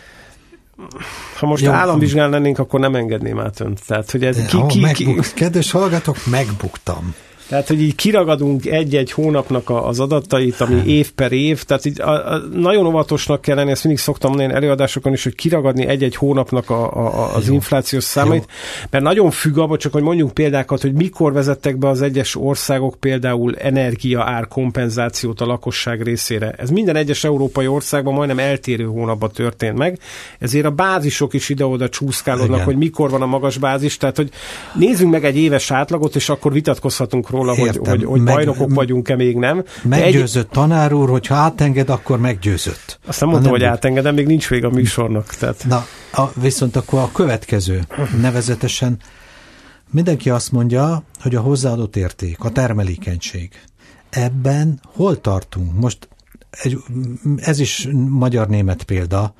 Ha 1.39 1.45
most 1.45 1.63
Jó, 1.63 1.71
lennénk, 1.71 2.59
akkor 2.59 2.79
nem 2.79 2.95
engedném 2.95 3.39
át 3.39 3.59
önt. 3.59 3.85
Tehát, 3.87 4.11
hogy 4.11 4.23
ez 4.23 4.45
ki, 4.45 4.65
ki, 4.67 4.91
ki, 4.93 5.19
Kedves 5.35 5.71
hallgatók, 5.71 6.17
megbuktam. 6.25 7.15
Tehát, 7.53 7.67
hogy 7.67 7.81
így 7.81 7.95
kiragadunk 7.95 8.65
egy-egy 8.65 9.11
hónapnak 9.11 9.69
az 9.69 9.99
adatait, 9.99 10.61
ami 10.61 10.81
év 10.85 11.11
per 11.11 11.31
év, 11.31 11.63
tehát 11.63 11.85
így 11.85 12.01
a, 12.01 12.33
a, 12.33 12.37
nagyon 12.53 12.85
óvatosnak 12.85 13.41
kell 13.41 13.55
lenni, 13.55 13.71
ezt 13.71 13.83
mindig 13.83 14.01
szoktam 14.01 14.29
mondani 14.29 14.53
előadásokon 14.53 15.13
is, 15.13 15.23
hogy 15.23 15.35
kiragadni 15.35 15.85
egy-egy 15.85 16.15
hónapnak 16.15 16.69
a, 16.69 16.93
a, 16.93 17.35
az 17.35 17.47
Jó. 17.47 17.53
inflációs 17.53 18.03
számait, 18.03 18.45
Jó. 18.47 18.85
mert 18.89 19.03
nagyon 19.03 19.31
függ 19.31 19.57
abban, 19.57 19.77
csak 19.77 19.91
hogy 19.91 20.01
mondjunk 20.01 20.33
példákat, 20.33 20.81
hogy 20.81 20.93
mikor 20.93 21.33
vezettek 21.33 21.77
be 21.77 21.87
az 21.87 22.01
egyes 22.01 22.35
országok 22.35 22.95
például 22.99 23.55
energia 23.55 24.23
ár 24.23 24.47
kompenzációt 24.47 25.41
a 25.41 25.45
lakosság 25.45 26.01
részére. 26.01 26.51
Ez 26.57 26.69
minden 26.69 26.95
egyes 26.95 27.23
európai 27.23 27.67
országban 27.67 28.13
majdnem 28.13 28.39
eltérő 28.39 28.85
hónapban 28.85 29.31
történt 29.31 29.77
meg, 29.77 29.99
ezért 30.39 30.65
a 30.65 30.71
bázisok 30.71 31.33
is 31.33 31.49
ide-oda 31.49 31.89
csúszkálódnak, 31.89 32.55
Igen. 32.55 32.65
hogy 32.65 32.77
mikor 32.77 33.09
van 33.09 33.21
a 33.21 33.25
magas 33.25 33.57
bázis, 33.57 33.97
tehát 33.97 34.15
hogy 34.15 34.29
nézzünk 34.73 35.11
meg 35.11 35.25
egy 35.25 35.37
éves 35.37 35.71
átlagot, 35.71 36.15
és 36.15 36.29
akkor 36.29 36.53
vitatkozhatunk 36.53 37.29
róla, 37.29 37.42
róla, 37.45 37.55
Értem. 37.67 37.83
hogy, 37.83 37.89
hogy, 37.89 38.03
hogy 38.03 38.21
meg, 38.21 38.35
bajnokok 38.35 38.73
vagyunk-e 38.73 39.15
még 39.15 39.35
nem. 39.35 39.63
Meggyőzött 39.83 40.43
egy... 40.43 40.49
tanár 40.49 40.93
úr, 40.93 41.09
hogy 41.09 41.27
ha 41.27 41.35
átenged, 41.35 41.89
akkor 41.89 42.19
meggyőzött. 42.19 42.99
Azt 43.05 43.19
nem 43.19 43.29
mondtam, 43.29 43.51
hogy 43.51 43.63
átengedem, 43.63 44.15
még 44.15 44.25
nincs 44.25 44.49
vége 44.49 44.67
a 44.67 44.69
műsornak. 44.69 45.25
Tehát... 45.25 45.65
Na, 45.67 45.85
a, 46.13 46.31
viszont 46.39 46.75
akkor 46.75 46.99
a 46.99 47.09
következő, 47.13 47.81
nevezetesen 48.21 48.99
mindenki 49.91 50.29
azt 50.29 50.51
mondja, 50.51 51.03
hogy 51.21 51.35
a 51.35 51.41
hozzáadott 51.41 51.95
érték, 51.95 52.39
a 52.39 52.49
termelékenység. 52.49 53.49
Ebben 54.09 54.79
hol 54.85 55.21
tartunk? 55.21 55.79
Most 55.79 56.07
egy, 56.49 56.77
ez 57.35 57.59
is 57.59 57.87
magyar-német 58.09 58.83
példa, 58.83 59.33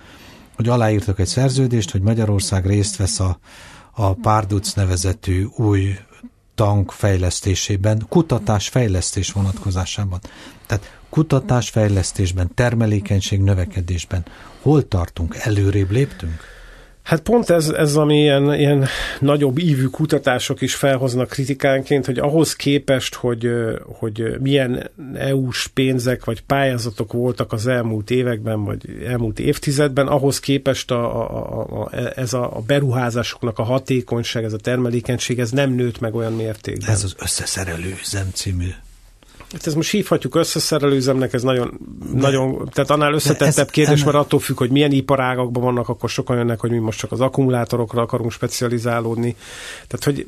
hogy 0.56 0.68
aláírtak 0.68 1.20
egy 1.20 1.28
szerződést, 1.28 1.92
hogy 1.92 2.02
Magyarország 2.02 2.66
részt 2.66 2.96
vesz 2.96 3.20
a, 3.20 3.40
a 3.92 4.14
Párduc 4.14 4.74
nevezetű 4.74 5.46
új 5.56 5.96
tank 6.56 6.92
fejlesztésében, 6.92 8.06
kutatás-fejlesztés 8.10 9.32
vonatkozásában. 9.32 10.20
Tehát 10.66 11.00
kutatás-fejlesztésben, 11.10 12.52
termelékenység 12.56 13.42
növekedésben 13.42 14.26
hol 14.62 14.88
tartunk? 14.88 15.36
Előrébb 15.36 15.92
léptünk? 15.92 16.53
Hát 17.04 17.22
pont 17.22 17.50
ez, 17.50 17.70
ez 17.70 17.96
ami 17.96 18.20
ilyen, 18.20 18.54
ilyen 18.54 18.86
nagyobb 19.20 19.58
ívű 19.58 19.86
kutatások 19.86 20.62
is 20.62 20.76
felhoznak 20.76 21.30
kritikánként, 21.30 22.06
hogy 22.06 22.20
ahhoz 22.20 22.56
képest, 22.56 23.16
hogy, 23.16 23.50
hogy 23.86 24.36
milyen 24.40 24.92
EU-s 25.14 25.68
pénzek 25.68 26.26
vagy 26.26 26.42
pályázatok 26.42 27.14
voltak 27.14 27.52
az 27.52 27.68
elmúlt 27.68 28.10
években, 28.10 28.64
vagy 28.64 29.04
elmúlt 29.06 29.40
évtizedben, 29.40 30.08
ahhoz 30.08 30.40
képest 30.40 30.92
a, 30.92 31.30
a, 31.30 31.82
a, 31.82 31.90
ez 32.16 32.34
a, 32.34 32.58
a 32.58 32.62
beruházásoknak 32.62 33.60
a 33.60 33.64
hatékonyság, 33.64 34.44
ez 34.44 34.54
a 34.54 34.58
termelékenység, 34.58 35.40
ez 35.40 35.52
nem 35.52 35.72
nőtt 35.72 36.00
meg 36.00 36.16
olyan 36.16 36.34
mértékben. 36.34 36.90
Ez 36.90 37.04
az 37.04 37.16
összeszerelő 37.20 37.96
üzem 38.02 38.30
című 38.34 38.70
Hát 39.54 39.68
ezt 39.68 39.76
most 39.76 39.92
hívhatjuk 39.92 40.36
összeszerelőzemnek, 40.36 41.34
ez 41.34 41.44
nagyon, 41.44 41.80
de, 42.14 42.20
nagyon 42.20 42.70
tehát 42.74 42.90
annál 42.90 43.14
összetettebb 43.14 43.70
kérdés, 43.70 44.02
ennek... 44.02 44.14
mert 44.14 44.26
attól 44.26 44.40
függ, 44.40 44.58
hogy 44.58 44.70
milyen 44.70 44.92
iparágakban 44.92 45.64
vannak, 45.64 45.90
akkor 45.90 46.10
sokan 46.10 46.38
jönnek, 46.38 46.60
hogy 46.60 46.72
mi 46.72 46.78
most 46.78 47.00
csak 47.00 47.12
az 47.12 47.22
akkumulátorokra 47.22 48.02
akarunk 48.02 48.32
specializálódni. 48.32 49.36
Tehát, 49.88 50.04
hogy 50.04 50.28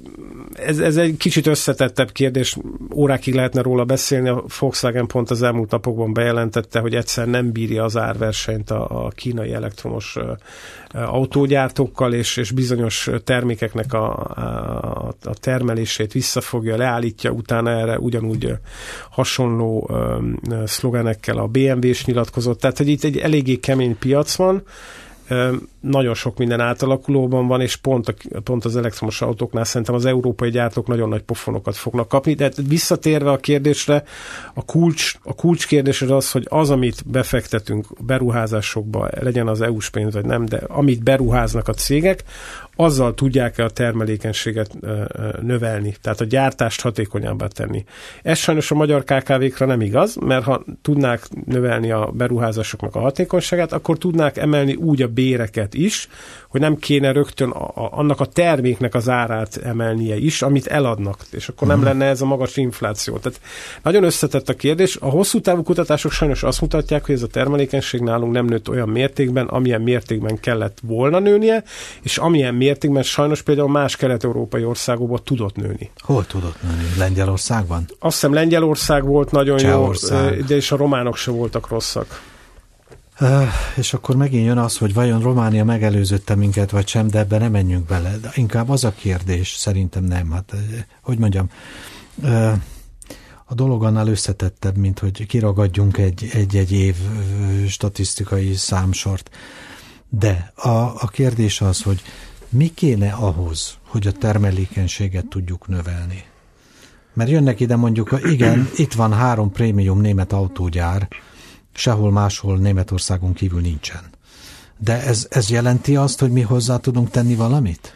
ez, 0.53 0.79
ez 0.79 0.97
egy 0.97 1.17
kicsit 1.17 1.47
összetettebb 1.47 2.11
kérdés, 2.11 2.57
órákig 2.93 3.33
lehetne 3.33 3.61
róla 3.61 3.83
beszélni, 3.83 4.29
a 4.29 4.43
Volkswagen 4.59 5.07
pont 5.07 5.29
az 5.29 5.41
elmúlt 5.41 5.71
napokban 5.71 6.13
bejelentette, 6.13 6.79
hogy 6.79 6.95
egyszer 6.95 7.27
nem 7.27 7.51
bírja 7.51 7.83
az 7.83 7.97
árversenyt 7.97 8.69
a, 8.69 9.05
a 9.05 9.09
kínai 9.09 9.53
elektromos 9.53 10.17
autógyártókkal, 11.03 12.13
és, 12.13 12.37
és 12.37 12.51
bizonyos 12.51 13.09
termékeknek 13.23 13.93
a, 13.93 14.17
a, 14.17 15.15
a 15.23 15.33
termelését 15.33 16.11
visszafogja, 16.11 16.77
leállítja, 16.77 17.31
utána 17.31 17.69
erre 17.69 17.99
ugyanúgy 17.99 18.53
hasonló 19.15 19.91
szlogenekkel 20.65 21.37
a 21.37 21.47
BMW 21.47 21.87
is 21.87 22.05
nyilatkozott. 22.05 22.59
Tehát, 22.59 22.77
hogy 22.77 22.87
itt 22.87 23.03
egy 23.03 23.17
eléggé 23.17 23.55
kemény 23.55 23.97
piac 23.97 24.35
van, 24.35 24.63
nagyon 25.79 26.13
sok 26.13 26.37
minden 26.37 26.59
átalakulóban 26.59 27.47
van, 27.47 27.61
és 27.61 27.75
pont, 27.75 28.07
a, 28.07 28.39
pont 28.39 28.65
az 28.65 28.75
elektromos 28.75 29.21
autóknál 29.21 29.63
szerintem 29.63 29.95
az 29.95 30.05
európai 30.05 30.49
gyártók 30.49 30.87
nagyon 30.87 31.09
nagy 31.09 31.21
pofonokat 31.21 31.75
fognak 31.75 32.07
kapni. 32.07 32.33
De 32.33 32.51
visszatérve 32.67 33.31
a 33.31 33.37
kérdésre, 33.37 34.03
a 34.53 34.65
kulcs, 34.65 35.15
a 35.23 35.33
kulcs 35.33 35.67
kérdés 35.67 36.01
az 36.01 36.11
az, 36.11 36.31
hogy 36.31 36.45
az, 36.49 36.69
amit 36.69 37.09
befektetünk 37.09 37.87
beruházásokba, 38.05 39.09
legyen 39.19 39.47
az 39.47 39.61
EU-s 39.61 39.89
pénz 39.89 40.13
vagy 40.13 40.25
nem, 40.25 40.45
de 40.45 40.57
amit 40.67 41.03
beruháznak 41.03 41.67
a 41.67 41.73
cégek, 41.73 42.23
azzal 42.75 43.13
tudják-e 43.13 43.63
a 43.63 43.69
termelékenységet 43.69 44.77
növelni, 45.41 45.95
tehát 46.01 46.21
a 46.21 46.25
gyártást 46.25 46.81
hatékonyabbá 46.81 47.47
tenni. 47.47 47.83
Ez 48.23 48.37
sajnos 48.37 48.71
a 48.71 48.75
magyar 48.75 49.03
KKV-kra 49.03 49.65
nem 49.65 49.81
igaz, 49.81 50.15
mert 50.15 50.43
ha 50.43 50.63
tudnák 50.81 51.27
növelni 51.45 51.91
a 51.91 52.11
beruházásoknak 52.13 52.95
a 52.95 52.99
hatékonyságát, 52.99 53.73
akkor 53.73 53.97
tudnák 53.97 54.37
emelni 54.37 54.73
úgy 54.75 55.01
a 55.01 55.07
béreket 55.07 55.73
is, 55.73 56.07
hogy 56.55 56.63
nem 56.63 56.77
kéne 56.77 57.11
rögtön 57.11 57.49
a, 57.49 57.63
a, 57.63 57.89
annak 57.91 58.19
a 58.19 58.25
terméknek 58.25 58.95
az 58.95 59.09
árát 59.09 59.57
emelnie 59.63 60.17
is, 60.17 60.41
amit 60.41 60.67
eladnak, 60.67 61.19
és 61.31 61.47
akkor 61.47 61.67
nem 61.67 61.77
uh-huh. 61.77 61.91
lenne 61.91 62.09
ez 62.09 62.21
a 62.21 62.25
magas 62.25 62.57
infláció. 62.57 63.17
Tehát 63.17 63.39
nagyon 63.83 64.03
összetett 64.03 64.49
a 64.49 64.53
kérdés. 64.53 64.97
A 64.99 65.09
hosszú 65.09 65.41
távú 65.41 65.63
kutatások 65.63 66.11
sajnos 66.11 66.43
azt 66.43 66.61
mutatják, 66.61 67.05
hogy 67.05 67.15
ez 67.15 67.21
a 67.21 67.27
termelékenység 67.27 68.01
nálunk 68.01 68.33
nem 68.33 68.45
nőtt 68.45 68.69
olyan 68.69 68.89
mértékben, 68.89 69.45
amilyen 69.45 69.81
mértékben 69.81 70.39
kellett 70.39 70.77
volna 70.83 71.19
nőnie, 71.19 71.63
és 72.01 72.17
amilyen 72.17 72.55
mértékben 72.65 73.03
sajnos 73.03 73.41
például 73.41 73.69
más 73.69 73.95
kelet-európai 73.95 74.63
országokban 74.63 75.19
tudott 75.23 75.55
nőni. 75.55 75.91
Hol 75.97 76.25
tudott 76.25 76.61
nőni? 76.61 76.97
Lengyelországban? 76.97 77.85
Azt 77.99 78.13
hiszem 78.13 78.33
Lengyelország 78.33 79.03
volt 79.03 79.31
nagyon 79.31 79.59
jó, 79.59 79.91
de 80.47 80.55
és 80.55 80.71
a 80.71 80.75
románok 80.75 81.15
se 81.15 81.31
voltak 81.31 81.67
rosszak. 81.67 82.21
Uh, 83.19 83.43
és 83.75 83.93
akkor 83.93 84.15
megint 84.15 84.45
jön 84.45 84.57
az, 84.57 84.77
hogy 84.77 84.93
vajon 84.93 85.21
Románia 85.21 85.63
megelőzötte 85.63 86.35
minket, 86.35 86.71
vagy 86.71 86.87
sem, 86.87 87.07
de 87.07 87.19
ebbe 87.19 87.37
nem 87.37 87.51
menjünk 87.51 87.85
bele. 87.85 88.17
De 88.21 88.31
inkább 88.33 88.69
az 88.69 88.83
a 88.83 88.91
kérdés, 88.91 89.55
szerintem 89.57 90.03
nem. 90.03 90.31
Hát, 90.31 90.53
hogy 91.01 91.17
mondjam, 91.17 91.49
uh, 92.15 92.51
a 93.45 93.53
dolog 93.53 93.83
annál 93.83 94.07
összetettebb, 94.07 94.77
mint 94.77 94.99
hogy 94.99 95.25
kiragadjunk 95.25 95.97
egy-egy 96.33 96.71
év 96.71 96.95
statisztikai 97.67 98.53
számsort. 98.53 99.29
De 100.09 100.51
a, 100.55 100.69
a 101.03 101.07
kérdés 101.11 101.61
az, 101.61 101.81
hogy 101.81 102.01
mi 102.55 102.71
kéne 102.73 103.11
ahhoz, 103.11 103.77
hogy 103.83 104.07
a 104.07 104.11
termelékenységet 104.11 105.25
tudjuk 105.25 105.67
növelni? 105.67 106.23
Mert 107.13 107.29
jönnek 107.29 107.59
ide 107.59 107.75
mondjuk, 107.75 108.19
igen, 108.23 108.69
itt 108.75 108.93
van 108.93 109.13
három 109.13 109.51
prémium 109.51 110.01
német 110.01 110.33
autógyár, 110.33 111.07
sehol 111.73 112.11
máshol 112.11 112.57
Németországon 112.57 113.33
kívül 113.33 113.61
nincsen. 113.61 114.03
De 114.77 115.01
ez, 115.03 115.27
ez 115.29 115.49
jelenti 115.49 115.95
azt, 115.95 116.19
hogy 116.19 116.31
mi 116.31 116.41
hozzá 116.41 116.77
tudunk 116.77 117.09
tenni 117.09 117.35
valamit? 117.35 117.93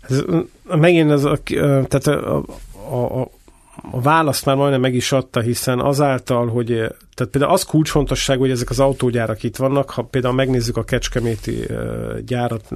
Ez, 0.00 0.20
megint 0.64 1.10
az, 1.10 1.24
a, 1.24 1.38
tehát 1.44 2.06
a, 2.06 2.44
a, 2.90 3.20
a, 3.20 3.30
a 3.90 4.00
választ 4.00 4.44
már 4.44 4.56
majdnem 4.56 4.80
meg 4.80 4.94
is 4.94 5.12
adta, 5.12 5.40
hiszen 5.40 5.78
azáltal, 5.78 6.46
hogy 6.46 6.66
Tehát 7.18 7.32
például 7.32 7.52
az 7.52 7.62
kulcsfontosság, 7.62 8.38
hogy 8.38 8.50
ezek 8.50 8.70
az 8.70 8.80
autógyárak 8.80 9.42
itt 9.42 9.56
vannak, 9.56 9.90
ha 9.90 10.02
például 10.02 10.34
megnézzük 10.34 10.76
a 10.76 10.84
Kecskeméti 10.84 11.66
gyárat, 12.26 12.68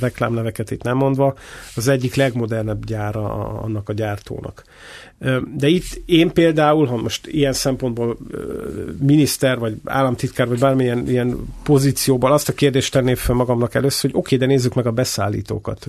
reklámneveket 0.00 0.70
itt 0.70 0.82
nem 0.82 0.96
mondva, 0.96 1.34
az 1.74 1.88
egyik 1.88 2.14
legmodernebb 2.14 2.84
gyára 2.84 3.34
annak 3.60 3.88
a 3.88 3.92
gyártónak. 3.92 4.64
De 5.56 5.68
itt 5.68 6.02
én 6.06 6.32
például, 6.32 6.86
ha 6.86 6.96
most 6.96 7.26
ilyen 7.26 7.52
szempontból 7.52 8.16
miniszter, 8.98 9.58
vagy 9.58 9.76
államtitkár, 9.84 10.48
vagy 10.48 10.58
bármilyen 10.58 11.08
ilyen 11.08 11.48
pozícióban 11.62 12.32
azt 12.32 12.48
a 12.48 12.52
kérdést 12.52 12.92
tenném 12.92 13.14
fel 13.14 13.34
magamnak 13.34 13.74
először, 13.74 14.10
hogy 14.10 14.20
oké, 14.20 14.36
de 14.36 14.46
nézzük 14.46 14.74
meg 14.74 14.86
a 14.86 14.92
beszállítókat. 14.92 15.86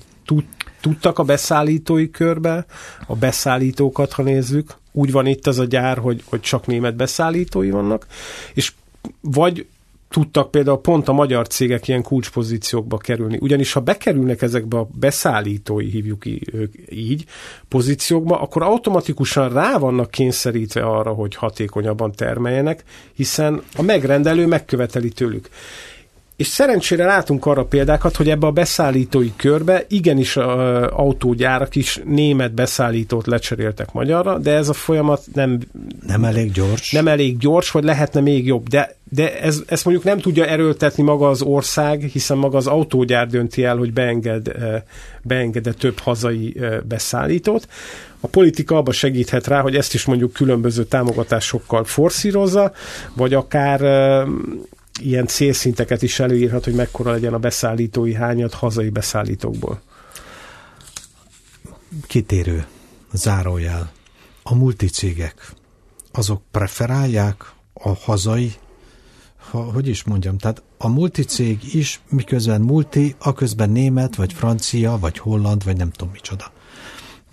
Tudtak 0.82 1.20
a 1.20 1.24
beszállítói 1.24 2.10
körbe, 2.10 2.66
a 3.08 3.16
beszállítókat, 3.16 4.12
ha 4.14 4.24
nézzük, 4.34 4.76
úgy 4.92 5.12
van 5.12 5.26
itt 5.26 5.48
az 5.48 5.60
a 5.60 5.66
gyár, 5.66 5.98
hogy, 5.98 6.24
hogy 6.26 6.40
csak 6.40 6.68
német 6.68 6.96
beszállítói 6.96 7.70
vannak, 7.70 8.08
és 8.54 8.72
vagy 9.22 9.66
tudtak 10.10 10.52
például 10.52 10.82
pont 10.82 11.08
a 11.08 11.14
magyar 11.14 11.48
cégek 11.48 11.88
ilyen 11.88 12.02
kulcspozíciókba 12.02 12.98
kerülni. 12.98 13.38
Ugyanis 13.42 13.74
ha 13.74 13.80
bekerülnek 13.80 14.42
ezekbe 14.42 14.78
a 14.78 14.88
beszállítói, 15.00 15.90
hívjuk 15.90 16.24
így, 16.90 17.26
pozíciókba, 17.68 18.42
akkor 18.42 18.64
automatikusan 18.64 19.54
rá 19.54 19.78
vannak 19.78 20.12
kényszerítve 20.12 20.82
arra, 20.82 21.12
hogy 21.12 21.36
hatékonyabban 21.36 22.12
termeljenek, 22.12 22.84
hiszen 23.14 23.62
a 23.76 23.82
megrendelő 23.82 24.48
megköveteli 24.48 25.10
tőlük. 25.10 25.50
És 26.36 26.48
szerencsére 26.48 27.06
látunk 27.06 27.46
arra 27.46 27.66
példákat, 27.66 28.16
hogy 28.16 28.30
ebbe 28.30 28.48
a 28.48 28.52
beszállítói 28.52 29.32
körbe 29.36 29.86
igenis 29.88 30.38
a 30.38 31.00
autógyárak 31.00 31.76
is 31.76 32.00
német 32.06 32.54
beszállítót 32.54 33.28
lecseréltek 33.28 33.92
magyarra, 33.92 34.38
de 34.38 34.52
ez 34.52 34.70
a 34.70 34.74
folyamat 34.74 35.24
nem... 35.34 35.60
Nem 36.08 36.24
elég 36.24 36.52
gyors. 36.52 36.92
Nem 36.92 37.08
elég 37.08 37.38
gyors, 37.38 37.72
vagy 37.72 37.84
lehetne 37.84 38.22
még 38.22 38.46
jobb, 38.46 38.68
de 38.68 38.96
de 39.14 39.40
ez, 39.40 39.62
ezt 39.68 39.86
mondjuk 39.86 40.06
nem 40.06 40.20
tudja 40.20 40.46
erőltetni 40.46 41.04
maga 41.04 41.30
az 41.30 41.42
ország, 41.42 42.02
hiszen 42.02 42.38
maga 42.38 42.58
az 42.58 42.68
autógyár 42.68 43.28
dönti 43.28 43.64
el, 43.64 43.78
hogy 43.78 43.94
beenged, 43.94 44.52
beenged 45.22 45.76
több 45.80 46.00
hazai 46.00 46.60
beszállítót. 46.88 47.68
A 48.20 48.28
politika 48.28 48.78
abba 48.78 48.92
segíthet 48.92 49.48
rá, 49.48 49.62
hogy 49.62 49.76
ezt 49.76 49.94
is 49.94 50.06
mondjuk 50.06 50.34
különböző 50.34 50.84
támogatásokkal 50.84 51.84
forszírozza, 51.84 52.72
vagy 53.16 53.34
akár 53.34 53.82
ilyen 55.00 55.28
célszinteket 55.28 56.02
is 56.02 56.20
előírhat, 56.20 56.64
hogy 56.64 56.74
mekkora 56.74 57.12
legyen 57.12 57.34
a 57.34 57.40
beszállítói 57.40 58.14
hányat 58.14 58.54
hazai 58.54 58.90
beszállítókból. 58.90 59.82
Kitérő, 62.08 62.66
zárójel. 63.12 63.92
A 64.44 64.56
multicégek, 64.56 65.54
azok 66.12 66.42
preferálják 66.52 67.52
a 67.74 67.90
hazai, 67.90 68.54
ha, 69.50 69.64
hogy 69.64 69.88
is 69.88 70.04
mondjam, 70.04 70.38
tehát 70.38 70.64
a 70.78 70.88
multicég 70.88 71.74
is, 71.74 72.02
miközben 72.10 72.62
multi, 72.62 73.16
aközben 73.20 73.70
német, 73.70 74.16
vagy 74.16 74.34
francia, 74.34 74.98
vagy 74.98 75.18
holland, 75.18 75.64
vagy 75.64 75.78
nem 75.78 75.90
tudom 75.90 76.14
micsoda. 76.14 76.53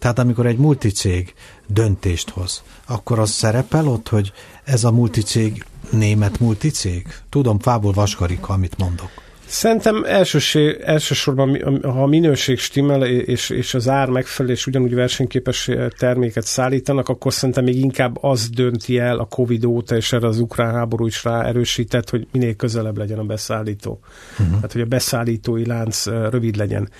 Tehát 0.01 0.19
amikor 0.19 0.47
egy 0.47 0.59
multicég 0.59 1.35
döntést 1.67 2.31
hoz, 2.31 2.63
akkor 2.87 3.19
az 3.19 3.31
szerepel 3.31 3.89
ott, 3.89 4.09
hogy 4.09 4.33
ez 4.65 4.85
a 4.85 4.91
multicég 4.91 5.65
német 5.91 6.41
multicég? 6.41 7.07
Tudom, 7.29 7.59
fából 7.59 7.93
vaskarika, 7.93 8.53
amit 8.53 8.79
mondok. 8.79 9.11
Szerintem 9.47 10.05
elsőség, 10.05 10.77
elsősorban, 10.85 11.81
ha 11.83 12.03
a 12.03 12.07
minőség 12.07 12.59
stimmel 12.59 13.07
és, 13.07 13.51
és 13.51 13.75
az 13.75 13.89
ár 13.89 14.09
megfelelő, 14.09 14.55
és 14.55 14.67
ugyanúgy 14.67 14.95
versenyképes 14.95 15.71
terméket 15.99 16.45
szállítanak, 16.45 17.09
akkor 17.09 17.33
szerintem 17.33 17.65
még 17.65 17.77
inkább 17.77 18.19
az 18.21 18.49
dönti 18.49 18.99
el 18.99 19.19
a 19.19 19.25
Covid 19.25 19.65
óta, 19.65 19.97
és 19.97 20.13
erre 20.13 20.27
az 20.27 20.41
ukrán 20.41 20.75
háború 20.75 21.07
is 21.07 21.25
rá 21.25 21.45
erősített, 21.45 22.11
hogy 22.11 22.27
minél 22.33 22.55
közelebb 22.55 22.99
legyen 22.99 23.19
a 23.19 23.25
beszállító. 23.25 24.01
Uh-huh. 24.33 24.55
Tehát, 24.55 24.73
hogy 24.73 24.83
a 24.83 24.87
beszállítói 24.87 25.67
lánc 25.67 26.07
rövid 26.07 26.57
legyen. 26.57 26.91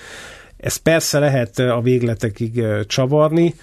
Ez 0.61 0.75
persze 0.75 1.19
lehet 1.19 1.59
a 1.59 1.81
végletekig 1.81 2.63
csavarni, 2.87 3.55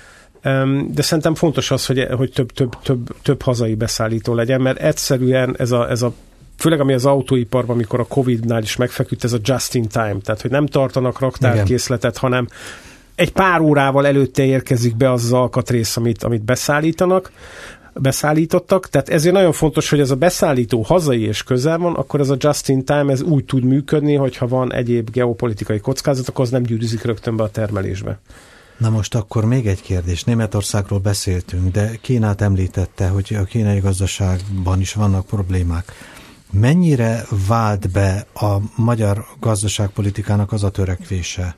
de 0.89 1.03
szerintem 1.03 1.35
fontos 1.35 1.71
az, 1.71 1.87
hogy, 1.87 2.07
hogy 2.17 2.33
több, 2.33 2.53
több, 2.53 2.73
több, 2.83 3.17
több 3.23 3.43
hazai 3.43 3.75
beszállító 3.75 4.35
legyen, 4.35 4.61
mert 4.61 4.79
egyszerűen 4.79 5.55
ez 5.59 5.73
a, 5.73 5.91
ez 5.91 6.03
a 6.03 6.13
főleg 6.59 6.81
ami 6.81 6.93
az 6.93 7.07
autóiparban, 7.07 7.75
amikor 7.75 8.01
a 8.01 8.05
Covid-nál 8.05 8.63
is 8.63 8.77
megfeküdt, 8.77 9.25
ez 9.25 9.33
a 9.33 9.39
just 9.43 9.75
in 9.75 9.89
time, 9.89 10.17
tehát 10.23 10.41
hogy 10.41 10.51
nem 10.51 10.67
tartanak 10.67 11.19
raktárkészletet, 11.19 12.17
hanem 12.17 12.49
egy 13.15 13.33
pár 13.33 13.61
órával 13.61 14.07
előtte 14.07 14.45
érkezik 14.45 14.97
be 14.97 15.13
az, 15.13 15.25
az 15.25 15.33
alkatrész, 15.33 15.97
amit, 15.97 16.23
amit 16.23 16.43
beszállítanak, 16.43 17.31
beszállítottak, 17.99 18.89
tehát 18.89 19.09
ezért 19.09 19.35
nagyon 19.35 19.53
fontos, 19.53 19.91
hogy 19.91 20.01
ez 20.01 20.11
a 20.11 20.17
beszállító 20.17 20.83
hazai 20.83 21.23
és 21.23 21.43
közel 21.43 21.79
van, 21.79 21.95
akkor 21.95 22.21
ez 22.21 22.29
a 22.29 22.37
just 22.39 22.69
in 22.69 22.85
time 22.85 23.13
ez 23.13 23.23
úgy 23.23 23.45
tud 23.45 23.65
működni, 23.65 24.15
hogyha 24.15 24.49
van 24.49 24.73
egyéb 24.73 25.11
geopolitikai 25.11 25.79
kockázat, 25.81 26.29
akkor 26.29 26.45
az 26.45 26.51
nem 26.51 26.63
gyűrűzik 26.63 27.03
rögtön 27.03 27.37
be 27.37 27.43
a 27.43 27.51
termelésbe. 27.51 28.19
Na 28.79 28.91
most 28.91 29.15
akkor 29.15 29.45
még 29.45 29.67
egy 29.67 29.83
kérdés. 29.83 30.25
Németországról 30.25 30.99
beszéltünk, 30.99 31.73
de 31.73 31.91
Kínát 32.01 32.41
említette, 32.41 33.09
hogy 33.09 33.37
a 33.41 33.45
kínai 33.45 33.79
gazdaságban 33.79 34.81
is 34.81 34.93
vannak 34.93 35.27
problémák. 35.27 35.93
Mennyire 36.51 37.25
vált 37.49 37.91
be 37.91 38.27
a 38.35 38.57
magyar 38.77 39.25
gazdaságpolitikának 39.41 40.53
az 40.53 40.65
a 40.65 40.71
törekvése, 40.71 41.57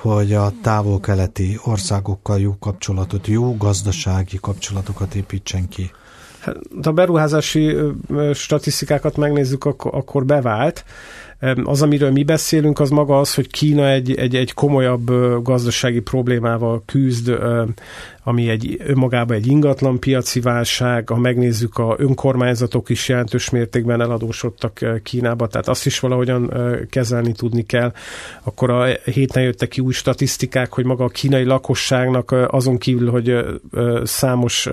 hogy 0.00 0.32
a 0.32 0.52
távol-keleti 0.62 1.58
országokkal 1.64 2.40
jó 2.40 2.56
kapcsolatot, 2.58 3.26
jó 3.26 3.56
gazdasági 3.56 4.38
kapcsolatokat 4.40 5.14
építsen 5.14 5.68
ki? 5.68 5.90
Hát, 6.40 6.56
ha 6.82 6.92
beruházási 6.92 7.76
statisztikákat 8.32 9.16
megnézzük, 9.16 9.64
akkor 9.64 10.24
bevált. 10.24 10.84
Az, 11.64 11.82
amiről 11.82 12.10
mi 12.10 12.22
beszélünk, 12.22 12.80
az 12.80 12.90
maga 12.90 13.18
az, 13.18 13.34
hogy 13.34 13.50
Kína 13.50 13.88
egy, 13.88 14.14
egy, 14.14 14.36
egy 14.36 14.54
komolyabb 14.54 15.10
gazdasági 15.42 16.00
problémával 16.00 16.82
küzd, 16.86 17.32
ami 18.30 18.48
egy 18.48 18.76
önmagában 18.78 19.36
egy 19.36 19.46
ingatlan 19.46 19.98
piaci 19.98 20.40
válság, 20.40 21.08
ha 21.08 21.16
megnézzük, 21.16 21.78
a 21.78 21.94
önkormányzatok 21.98 22.88
is 22.88 23.08
jelentős 23.08 23.50
mértékben 23.50 24.00
eladósodtak 24.00 24.84
Kínába, 25.02 25.46
tehát 25.46 25.68
azt 25.68 25.86
is 25.86 26.00
valahogyan 26.00 26.52
kezelni 26.90 27.32
tudni 27.32 27.62
kell. 27.62 27.92
Akkor 28.42 28.70
a 28.70 28.84
héten 29.04 29.42
jöttek 29.42 29.68
ki 29.68 29.80
új 29.80 29.92
statisztikák, 29.92 30.72
hogy 30.72 30.84
maga 30.84 31.04
a 31.04 31.08
kínai 31.08 31.44
lakosságnak 31.44 32.34
azon 32.48 32.78
kívül, 32.78 33.10
hogy 33.10 33.36
számos 34.04 34.68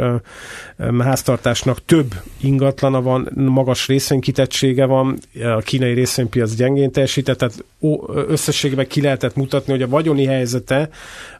háztartásnak 0.99 1.85
több 1.85 2.13
ingatlana 2.41 3.01
van, 3.01 3.29
magas 3.35 3.87
részvénykitettsége 3.87 4.85
van, 4.85 5.17
a 5.55 5.61
kínai 5.61 5.93
részvénypiac 5.93 6.55
gyengén 6.55 6.91
teljesített, 6.91 7.37
tehát 7.37 7.63
összességben 8.27 8.87
ki 8.87 9.01
lehetett 9.01 9.35
mutatni, 9.35 9.71
hogy 9.71 9.81
a 9.81 9.87
vagyoni 9.87 10.25
helyzete 10.25 10.89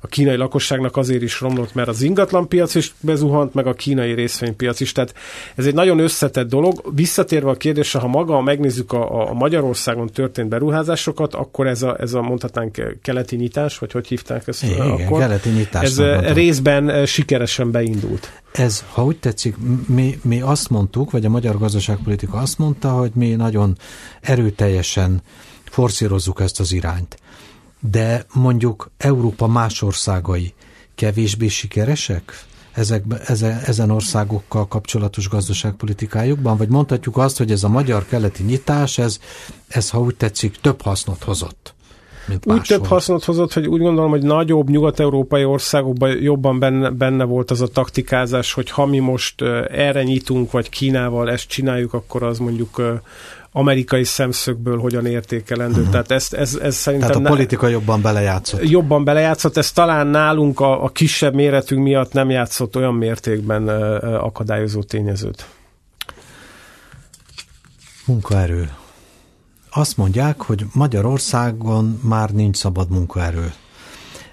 a 0.02 0.08
kínai 0.08 0.36
lakosságnak 0.36 0.98
azért 0.98 1.22
is 1.22 1.42
romlott, 1.42 1.74
mert 1.74 1.88
az 1.88 2.02
ingatlanpiac 2.08 2.76
is 2.76 2.94
bezuhant, 3.00 3.54
meg 3.54 3.68
a 3.68 3.74
kínai 3.74 4.14
részvénypiac 4.14 4.80
is. 4.80 4.92
Tehát 4.92 5.14
ez 5.56 5.66
egy 5.66 5.74
nagyon 5.74 6.00
összetett 6.00 6.48
dolog. 6.50 6.82
Visszatérve 6.96 7.50
a 7.50 7.56
kérdésre, 7.56 8.00
ha 8.00 8.08
maga 8.08 8.42
megnézzük 8.42 8.92
a, 8.92 9.30
a 9.30 9.34
Magyarországon 9.34 10.08
történt 10.08 10.50
beruházásokat, 10.50 11.34
akkor 11.34 11.68
ez 11.68 11.82
a, 11.82 11.96
ez 12.00 12.14
a 12.14 12.22
mondhatnánk 12.22 12.98
keleti 13.02 13.36
nyitás, 13.36 13.78
vagy 13.78 13.92
hogy 13.92 14.08
hívták 14.08 14.48
ezt? 14.48 14.64
Igen, 14.64 14.90
akkor, 14.90 15.20
keleti 15.20 15.50
nyitás. 15.50 15.84
Ez 15.84 15.98
mondtam. 15.98 16.34
részben 16.34 17.06
sikeresen 17.06 17.72
beindult. 17.72 18.32
Ez, 18.52 18.84
ha 18.92 19.04
úgy 19.04 19.20
tetszik, 19.20 19.56
mi, 19.88 20.20
mi 20.24 20.42
azt 20.42 20.70
mondtuk, 20.70 21.12
vagy 21.12 21.26
a 21.26 21.30
magyar 21.30 21.58
gazdaságpolitika 21.58 22.38
azt 22.38 22.58
mondta, 22.58 22.90
hogy 22.90 23.12
mi 23.14 23.30
nagyon 23.30 23.78
erőteljesen 24.22 25.22
forszírozzuk 25.64 26.42
ezt 26.42 26.60
az 26.60 26.72
irányt. 26.72 27.18
De 27.92 28.26
mondjuk 28.34 28.92
Európa 28.98 29.48
más 29.48 29.82
országai 29.82 30.54
kevésbé 30.98 31.48
sikeresek? 31.48 32.46
Ezekbe, 32.72 33.20
ezen, 33.26 33.60
ezen 33.66 33.90
országokkal 33.90 34.68
kapcsolatos 34.68 35.30
gazdaságpolitikájukban? 35.30 36.58
Vagy 36.58 36.70
mondhatjuk 36.70 37.18
azt, 37.18 37.38
hogy 37.38 37.52
ez 37.52 37.64
a 37.64 37.70
magyar-keleti 37.70 38.44
nyitás, 38.44 38.98
ez, 38.98 39.20
ez, 39.68 39.90
ha 39.90 40.00
úgy 40.00 40.16
tetszik, 40.16 40.56
több 40.62 40.82
hasznot 40.82 41.24
hozott? 41.24 41.74
Mint 42.28 42.46
úgy 42.46 42.56
máshol. 42.56 42.78
több 42.78 42.86
hasznot 42.86 43.24
hozott, 43.24 43.54
hogy 43.54 43.68
úgy 43.68 43.82
gondolom, 43.82 44.10
hogy 44.10 44.22
nagyobb 44.24 44.70
nyugat-európai 44.70 45.46
országokban 45.46 46.22
jobban 46.22 46.60
benne, 46.60 46.90
benne 46.90 47.24
volt 47.24 47.52
az 47.52 47.62
a 47.62 47.68
taktikázás, 47.68 48.54
hogy 48.54 48.70
ha 48.70 48.86
mi 48.86 49.00
most 49.00 49.42
erre 49.72 50.04
nyitunk, 50.04 50.52
vagy 50.52 50.70
Kínával 50.70 51.30
ezt 51.30 51.48
csináljuk, 51.48 51.94
akkor 51.94 52.24
az 52.24 52.38
mondjuk 52.38 52.82
amerikai 53.58 54.04
szemszögből 54.04 54.80
hogyan 54.80 55.06
értékelendő. 55.06 55.80
Uh-huh. 55.80 55.92
Tehát 55.92 56.12
ez, 56.12 56.28
ez, 56.32 56.56
ez 56.56 56.76
szerintem... 56.76 57.10
Tehát 57.10 57.26
a 57.26 57.30
politika 57.30 57.68
jobban 57.68 58.02
belejátszott. 58.02 58.70
Jobban 58.70 59.04
belejátszott, 59.04 59.58
ez 59.58 59.72
talán 59.72 60.08
nálunk 60.08 60.60
a, 60.60 60.84
a 60.84 60.90
kisebb 60.90 61.34
méretünk 61.34 61.84
miatt 61.84 62.14
nem 62.14 62.30
játszott 62.30 62.76
olyan 62.76 62.94
mértékben 62.94 63.68
akadályozó 64.18 64.84
tényezőt. 64.84 65.48
Munkaerő. 68.06 68.72
Azt 69.70 69.98
mondják, 69.98 70.42
hogy 70.42 70.66
Magyarországon 70.74 72.00
már 72.04 72.30
nincs 72.30 72.58
szabad 72.58 72.90
munkaerő. 72.90 73.54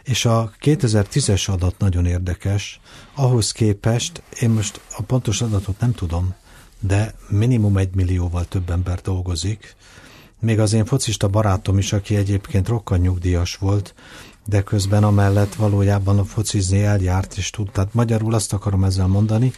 És 0.02 0.24
a 0.24 0.52
2010-es 0.60 1.50
adat 1.50 1.74
nagyon 1.78 2.06
érdekes. 2.06 2.80
Ahhoz 3.14 3.52
képest, 3.52 4.22
én 4.40 4.50
most 4.50 4.80
a 4.96 5.02
pontos 5.02 5.40
adatot 5.42 5.80
nem 5.80 5.92
tudom, 5.92 6.34
de 6.86 7.14
minimum 7.28 7.76
egy 7.76 7.94
millióval 7.94 8.44
több 8.44 8.70
ember 8.70 9.00
dolgozik. 9.00 9.76
Még 10.40 10.58
az 10.58 10.72
én 10.72 10.84
focista 10.84 11.28
barátom 11.28 11.78
is, 11.78 11.92
aki 11.92 12.16
egyébként 12.16 12.68
rokkant 12.68 13.02
nyugdíjas 13.02 13.56
volt, 13.56 13.94
de 14.46 14.62
közben 14.62 15.04
amellett 15.04 15.54
valójában 15.54 16.18
a 16.18 16.24
focizni 16.24 16.82
eljárt 16.82 17.36
és 17.36 17.50
tud. 17.50 17.70
Tehát 17.70 17.94
magyarul 17.94 18.34
azt 18.34 18.52
akarom 18.52 18.84
ezzel 18.84 19.06
mondani, 19.06 19.52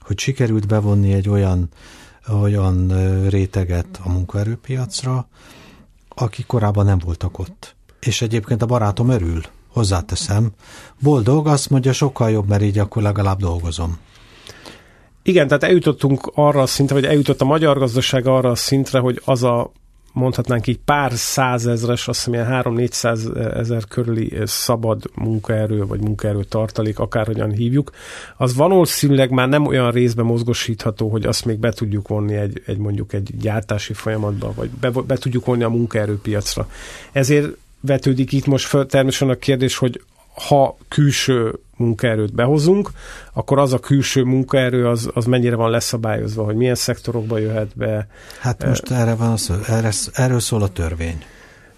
hogy 0.00 0.18
sikerült 0.18 0.66
bevonni 0.66 1.12
egy 1.12 1.28
olyan, 1.28 1.68
olyan 2.28 2.88
réteget 3.28 4.00
a 4.04 4.08
munkaerőpiacra, 4.08 5.28
aki 6.08 6.42
korábban 6.42 6.84
nem 6.84 6.98
voltak 6.98 7.38
ott. 7.38 7.74
És 8.00 8.22
egyébként 8.22 8.62
a 8.62 8.66
barátom 8.66 9.08
örül, 9.08 9.42
hozzáteszem. 9.68 10.50
Boldog, 11.00 11.46
azt 11.46 11.70
mondja, 11.70 11.92
sokkal 11.92 12.30
jobb, 12.30 12.48
mert 12.48 12.62
így 12.62 12.78
akkor 12.78 13.02
legalább 13.02 13.38
dolgozom. 13.38 13.98
Igen, 15.26 15.46
tehát 15.46 15.62
eljutottunk 15.62 16.30
arra 16.34 16.62
a 16.62 16.66
szintre, 16.66 16.94
vagy 16.94 17.04
eljutott 17.04 17.40
a 17.40 17.44
magyar 17.44 17.78
gazdaság 17.78 18.26
arra 18.26 18.50
a 18.50 18.54
szintre, 18.54 18.98
hogy 18.98 19.20
az 19.24 19.42
a 19.42 19.72
mondhatnánk 20.12 20.66
így 20.66 20.78
pár 20.84 21.12
százezres, 21.12 22.08
azt 22.08 22.24
hiszem 22.24 22.32
ilyen 22.32 22.62
3-400 22.64 23.54
ezer 23.56 23.84
körüli 23.88 24.32
szabad 24.44 25.02
munkaerő, 25.14 25.86
vagy 25.86 26.00
munkaerő 26.00 26.44
tartalék, 26.44 26.98
akárhogyan 26.98 27.52
hívjuk, 27.52 27.90
az 28.36 28.54
valószínűleg 28.54 29.30
már 29.30 29.48
nem 29.48 29.66
olyan 29.66 29.90
részben 29.90 30.24
mozgosítható, 30.24 31.08
hogy 31.08 31.26
azt 31.26 31.44
még 31.44 31.58
be 31.58 31.72
tudjuk 31.72 32.08
vonni 32.08 32.34
egy, 32.34 32.62
egy 32.66 32.78
mondjuk 32.78 33.12
egy 33.12 33.30
gyártási 33.40 33.92
folyamatba, 33.92 34.52
vagy 34.56 34.70
be, 34.70 34.90
be 34.90 35.16
tudjuk 35.16 35.44
vonni 35.44 35.62
a 35.62 35.68
munkaerőpiacra. 35.68 36.68
Ezért 37.12 37.56
vetődik 37.80 38.32
itt 38.32 38.46
most 38.46 38.66
föl 38.66 38.86
természetesen 38.86 39.36
a 39.36 39.38
kérdés, 39.38 39.76
hogy 39.76 40.00
ha 40.34 40.76
külső 40.88 41.58
munkaerőt 41.76 42.34
behozunk, 42.34 42.90
akkor 43.32 43.58
az 43.58 43.72
a 43.72 43.78
külső 43.78 44.22
munkaerő 44.22 44.88
az, 44.88 45.10
az 45.14 45.24
mennyire 45.24 45.56
van 45.56 45.70
leszabályozva, 45.70 46.44
hogy 46.44 46.56
milyen 46.56 46.74
szektorokba 46.74 47.38
jöhet 47.38 47.76
be. 47.76 48.06
Hát 48.40 48.66
most 48.66 48.90
erre 48.90 49.14
van, 49.14 49.36
erre, 49.66 49.90
erről 50.12 50.40
szól 50.40 50.62
a 50.62 50.68
törvény. 50.68 51.24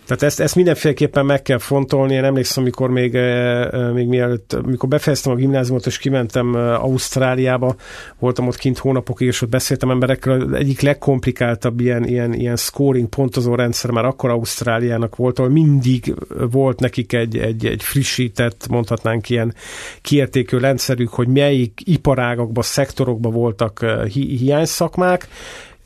Tehát 0.07 0.23
ezt, 0.23 0.40
ezt 0.40 0.55
mindenféleképpen 0.55 1.27
meg 1.27 1.42
kell 1.42 1.59
fontolni. 1.59 2.14
Én 2.14 2.25
emlékszem, 2.25 2.62
amikor 2.62 2.90
még, 2.90 3.14
eh, 3.14 3.62
eh, 3.62 3.92
még 3.92 4.07
mielőtt, 4.07 4.53
amikor 4.53 4.88
befejeztem 4.88 5.33
a 5.33 5.37
gimnáziumot, 5.37 5.87
és 5.87 5.99
kimentem 5.99 6.57
eh, 6.57 6.85
Ausztráliába, 6.85 7.75
voltam 8.19 8.47
ott 8.47 8.57
kint 8.57 8.79
hónapokig, 8.79 9.27
és 9.27 9.42
ott 9.42 9.49
beszéltem 9.49 9.90
emberekkel, 9.90 10.40
az 10.40 10.53
egyik 10.53 10.81
legkomplikáltabb 10.81 11.81
ilyen, 11.81 12.05
ilyen, 12.05 12.33
ilyen 12.33 12.57
scoring 12.57 13.09
pontozó 13.09 13.55
rendszer 13.55 13.90
már 13.90 14.05
akkor 14.05 14.31
Ausztráliának 14.31 15.16
volt, 15.16 15.38
ahol 15.38 15.51
mindig 15.51 16.14
volt 16.51 16.81
nekik 16.81 17.12
egy, 17.12 17.37
egy, 17.37 17.66
egy 17.66 17.83
frissített, 17.83 18.66
mondhatnánk 18.69 19.31
ilyen 19.31 19.55
kiértékű 20.03 20.59
rendszerük, 20.59 21.09
hogy 21.09 21.29
melyik 21.29 21.81
iparágakban, 21.85 22.62
szektorokban 22.62 23.33
voltak 23.33 23.85
hi- 24.12 24.38
hiányszakmák, 24.38 25.29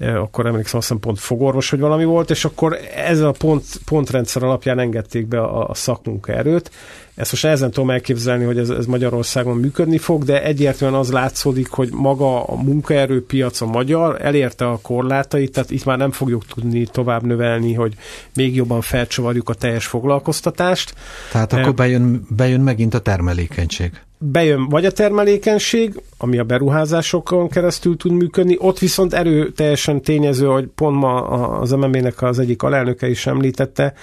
akkor 0.01 0.47
emlékszem, 0.47 0.79
azt 0.79 0.89
hiszem 0.89 1.03
pont 1.03 1.19
fogorvos, 1.19 1.71
hogy 1.71 1.81
valami 1.81 2.05
volt, 2.05 2.31
és 2.31 2.45
akkor 2.45 2.79
ez 2.95 3.21
a 3.21 3.31
pont, 3.31 3.65
pontrendszer 3.85 4.43
alapján 4.43 4.79
engedték 4.79 5.27
be 5.27 5.41
a, 5.41 5.69
a 5.69 5.75
szakmunkaerőt. 5.75 6.71
Ezt 7.15 7.31
most 7.31 7.45
ezen 7.45 7.71
tudom 7.71 7.91
elképzelni, 7.91 8.45
hogy 8.45 8.59
ez, 8.59 8.69
ez 8.69 8.87
Magyarországon 8.87 9.57
működni 9.57 9.99
fog, 9.99 10.25
de 10.25 10.43
egyértelműen 10.43 11.01
az 11.01 11.13
látszódik, 11.13 11.69
hogy 11.69 11.89
maga 11.93 12.45
a 12.45 12.55
munkaerőpiac 12.55 13.61
a 13.61 13.67
magyar 13.67 14.17
elérte 14.21 14.69
a 14.69 14.79
korlátait, 14.83 15.53
tehát 15.53 15.71
itt 15.71 15.85
már 15.85 15.99
nem 15.99 16.11
fogjuk 16.11 16.47
tudni 16.47 16.87
tovább 16.87 17.23
növelni, 17.23 17.75
hogy 17.75 17.95
még 18.35 18.55
jobban 18.55 18.81
felcsavarjuk 18.81 19.49
a 19.49 19.55
teljes 19.55 19.87
foglalkoztatást. 19.87 20.95
Tehát 21.33 21.53
akkor 21.53 21.75
bejön, 21.75 22.27
bejön 22.29 22.61
megint 22.61 22.95
a 22.95 22.99
termelékenység 22.99 24.01
bejön 24.23 24.69
vagy 24.69 24.85
a 24.85 24.91
termelékenység, 24.91 26.01
ami 26.19 26.39
a 26.39 26.45
beruházásokon 26.45 27.49
keresztül 27.49 27.97
tud 27.97 28.13
működni, 28.13 28.57
ott 28.59 28.79
viszont 28.79 29.15
erőteljesen 29.15 30.03
tényező, 30.03 30.47
hogy 30.47 30.67
pont 30.75 30.97
ma 30.97 31.23
az 31.59 31.71
MNB-nek 31.71 32.23
az 32.23 32.39
egyik 32.39 32.63
alelnöke 32.63 33.09
is 33.09 33.27
említette, 33.27 33.95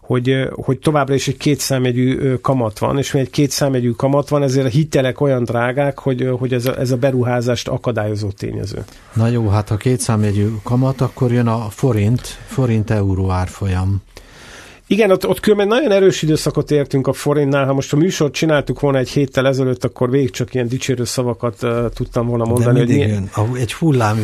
hogy, 0.00 0.48
hogy 0.50 0.78
továbbra 0.78 1.14
is 1.14 1.28
egy 1.28 1.36
kétszámjegyű 1.36 2.34
kamat 2.34 2.78
van, 2.78 2.98
és 2.98 3.14
egy 3.14 3.30
kétszámjegyű 3.30 3.90
kamat 3.90 4.28
van, 4.28 4.42
ezért 4.42 4.66
a 4.66 4.68
hitelek 4.70 5.20
olyan 5.20 5.44
drágák, 5.44 5.98
hogy, 5.98 6.28
hogy 6.38 6.52
ez, 6.52 6.66
a, 6.66 6.78
ez 6.78 6.90
a 6.90 6.96
beruházást 6.96 7.68
akadályozó 7.68 8.30
tényező. 8.30 8.84
Na 9.12 9.28
jó, 9.28 9.48
hát 9.48 9.68
ha 9.68 9.76
kétszámjegyű 9.76 10.48
kamat, 10.62 11.00
akkor 11.00 11.32
jön 11.32 11.46
a 11.46 11.66
forint, 11.70 12.20
forint-euró 12.46 13.30
árfolyam. 13.30 14.02
Igen, 14.88 15.10
ott, 15.10 15.26
ott 15.26 15.40
különben 15.40 15.66
nagyon 15.66 15.92
erős 15.92 16.22
időszakot 16.22 16.70
értünk 16.70 17.06
a 17.06 17.12
forintnál. 17.12 17.66
Ha 17.66 17.72
most 17.72 17.92
a 17.92 17.96
műsort 17.96 18.32
csináltuk 18.32 18.80
volna 18.80 18.98
egy 18.98 19.08
héttel 19.08 19.46
ezelőtt, 19.46 19.84
akkor 19.84 20.10
végig 20.10 20.30
csak 20.30 20.54
ilyen 20.54 20.68
dicsérő 20.68 21.04
szavakat 21.04 21.62
uh, 21.62 21.88
tudtam 21.94 22.26
volna 22.26 22.44
mondani. 22.44 22.84
De 22.84 22.94
hogy 22.94 23.08
jön. 23.08 23.30
Egy 23.54 23.72
hullám, 23.72 24.18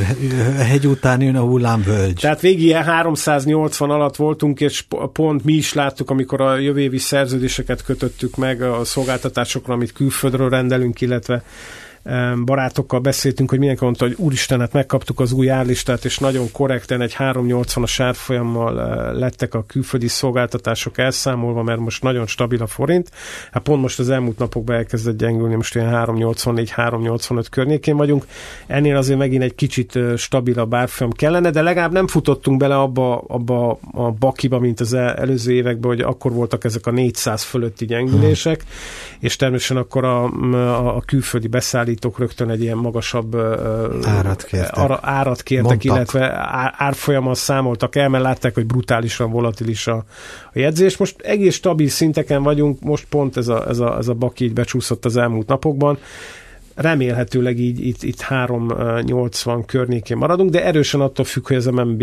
a 0.59 0.63
hegy 0.63 0.87
után 0.87 1.21
jön 1.21 1.37
a 1.37 1.41
hullámvölgy. 1.41 2.19
Tehát 2.21 2.41
végig 2.41 2.63
ilyen 2.63 2.83
380 2.83 3.91
alatt 3.91 4.17
voltunk, 4.17 4.61
és 4.61 4.85
pont 5.13 5.45
mi 5.45 5.53
is 5.53 5.75
láttuk, 5.75 6.11
amikor 6.11 6.41
a 6.41 6.57
jövő 6.57 6.81
évi 6.81 6.99
szerződéseket 6.99 7.85
kötöttük 7.85 8.37
meg 8.37 8.63
a 8.63 8.85
szolgáltatásokra, 8.85 9.75
amit 9.75 9.93
külföldről 9.93 10.49
rendelünk, 10.49 11.01
illetve 11.01 11.43
barátokkal 12.45 13.01
beszéltünk, 13.01 13.51
hogy 13.51 13.59
mindenki 13.59 13.85
mondta, 13.85 14.07
hogy 14.07 14.15
úristen, 14.19 14.61
hát 14.61 14.73
megkaptuk 14.73 15.21
az 15.21 15.33
új 15.33 15.51
árlistát, 15.51 16.05
és 16.05 16.19
nagyon 16.19 16.51
korrekten 16.53 17.01
egy 17.01 17.15
380-as 17.19 17.95
árfolyammal 17.99 18.81
eh, 18.81 19.13
lettek 19.19 19.55
a 19.55 19.65
külföldi 19.67 20.09
szolgáltatások 20.09 20.99
elszámolva, 20.99 21.63
mert 21.63 21.79
most 21.79 22.03
nagyon 22.03 22.27
stabil 22.27 22.63
a 22.63 22.67
forint. 22.67 23.11
Hát 23.53 23.63
pont 23.63 23.83
most 23.83 23.99
az 23.99 24.11
elmúlt 24.11 24.39
napokban 24.39 24.77
elkezdett 24.77 25.19
gyengülni, 25.19 25.55
most 25.55 25.75
ilyen 25.75 26.05
384-385 26.07 27.45
környékén 27.51 27.97
vagyunk. 27.97 28.25
Ennél 28.67 28.97
azért 28.97 29.19
megint 29.19 29.43
egy 29.43 29.55
kicsit 29.55 29.97
eh, 29.97 30.17
stabilabb 30.17 30.75
árfolyam 30.75 31.13
kellene, 31.13 31.51
de 31.51 31.63
legalább 31.63 31.93
nem 31.93 32.07
futottunk 32.07 32.59
bele 32.59 32.79
abba, 32.79 33.19
abba 33.19 33.79
a 33.93 34.11
bakiba, 34.11 34.59
mint 34.59 34.81
az 34.81 34.93
előző 34.95 35.53
években, 35.53 35.91
hogy 35.91 36.01
akkor 36.01 36.33
voltak 36.33 36.65
ezek 36.65 36.87
a 36.87 36.91
400 36.91 37.43
fölötti 37.43 37.85
gyengülések, 37.85 38.65
és 39.21 39.37
természetesen 39.37 39.83
akkor 39.83 40.05
a, 40.05 40.25
a, 40.53 40.97
a 40.97 41.01
külföldi 41.01 41.47
beszállítás 41.47 41.91
beszállítók 41.93 42.19
rögtön 42.19 42.51
egy 42.51 42.63
ilyen 42.63 42.77
magasabb 42.77 43.37
árat 44.05 44.45
kértek, 44.45 44.77
ar, 44.77 44.99
árat 45.03 45.43
kértek 45.43 45.85
illetve 45.85 46.49
árfolyamon 46.77 47.35
számoltak 47.35 47.97
el, 47.97 48.09
mert 48.09 48.25
látták, 48.25 48.55
hogy 48.55 48.67
brutálisan 48.67 49.31
volatilis 49.31 49.87
a, 49.87 50.05
a 50.53 50.59
jegyzés. 50.59 50.97
Most 50.97 51.21
egész 51.21 51.55
stabil 51.55 51.89
szinteken 51.89 52.43
vagyunk, 52.43 52.81
most 52.81 53.07
pont 53.09 53.37
ez 53.37 53.49
a, 53.49 53.69
ez 53.69 53.79
a, 53.79 53.97
ez 53.97 54.09
a 54.09 54.15
baki 54.15 54.45
így 54.45 54.53
becsúszott 54.53 55.05
az 55.05 55.17
elmúlt 55.17 55.47
napokban. 55.47 55.99
Remélhetőleg 56.75 57.59
így 57.59 57.87
itt, 57.87 58.03
itt 58.03 58.21
380 58.21 59.65
környékén 59.65 60.17
maradunk, 60.17 60.51
de 60.51 60.65
erősen 60.65 61.01
attól 61.01 61.25
függ, 61.25 61.47
hogy 61.47 61.57
az 61.57 61.67
MNB 61.67 62.03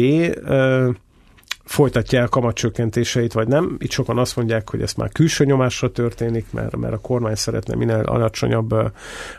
folytatja 1.70 2.20
el 2.20 2.28
kamatcsökkentéseit, 2.28 3.34
vagy 3.34 3.48
nem. 3.48 3.76
Itt 3.80 3.92
sokan 3.92 4.18
azt 4.18 4.36
mondják, 4.36 4.70
hogy 4.70 4.82
ez 4.82 4.94
már 4.94 5.12
külső 5.12 5.46
nyomásra 5.46 5.92
történik, 5.92 6.46
mert, 6.52 6.76
mert 6.76 6.94
a 6.94 6.98
kormány 6.98 7.36
szeretne 7.36 7.76
minél 7.76 7.96
alacsonyabb 7.96 8.76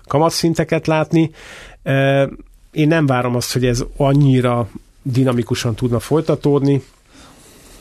kamatszinteket 0.06 0.86
látni. 0.86 1.30
Én 2.70 2.88
nem 2.88 3.06
várom 3.06 3.36
azt, 3.36 3.52
hogy 3.52 3.66
ez 3.66 3.84
annyira 3.96 4.68
dinamikusan 5.02 5.74
tudna 5.74 5.98
folytatódni 5.98 6.82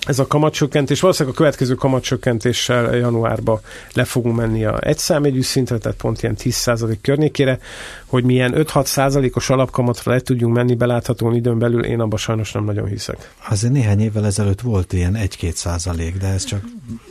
ez 0.08 0.20
a 0.20 0.28
kamatcsökkentés, 0.28 1.00
valószínűleg 1.00 1.36
a 1.36 1.38
következő 1.38 1.74
kamatcsökkentéssel 1.76 2.96
januárba 2.96 3.62
le 3.94 4.04
fogunk 4.04 4.36
menni 4.36 4.66
a 4.66 4.80
egyszámjegyű 4.82 5.42
szintre, 5.42 5.78
tehát 5.78 5.98
pont 5.98 6.24
ilyen 6.24 6.36
10% 6.40 6.98
környékére, 7.02 7.60
hogy 8.06 8.24
milyen 8.24 8.54
5-6 8.56 8.86
százalékos 8.86 9.50
alapkamatra 9.50 10.12
le 10.12 10.20
tudjunk 10.20 10.56
menni 10.56 10.76
belátható 10.76 11.32
időn 11.32 11.60
belül, 11.60 11.86
én 11.86 12.00
abban 12.00 12.18
sajnos 12.18 12.52
nem 12.52 12.64
nagyon 12.64 12.88
hiszek. 12.88 13.32
Azért 13.50 13.74
néhány 13.74 14.00
évvel 14.00 14.26
ezelőtt 14.26 14.62
volt 14.62 14.94
ilyen 14.94 15.18
1-2 15.20 15.52
százalék, 15.52 16.18
de 16.18 16.28
ez 16.28 16.44
csak 16.44 16.62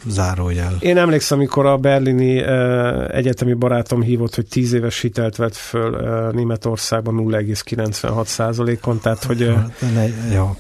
zárójel. 0.07 0.77
Én 0.81 0.97
emlékszem, 0.97 1.39
amikor 1.39 1.67
a 1.67 1.77
berlini 1.77 2.41
uh, 2.41 3.17
egyetemi 3.17 3.53
barátom 3.53 4.03
hívott, 4.03 4.35
hogy 4.35 4.47
10 4.47 4.73
éves 4.73 5.01
hitelt 5.01 5.37
vett 5.37 5.57
föl 5.57 5.95
uh, 5.95 6.35
Németországban 6.35 7.15
0,96 7.29 8.25
százalékon, 8.25 9.01
tehát 9.01 9.25
hogy 9.25 9.43
uh, 9.43 9.57
ne, 9.95 10.07
jó. 10.35 10.57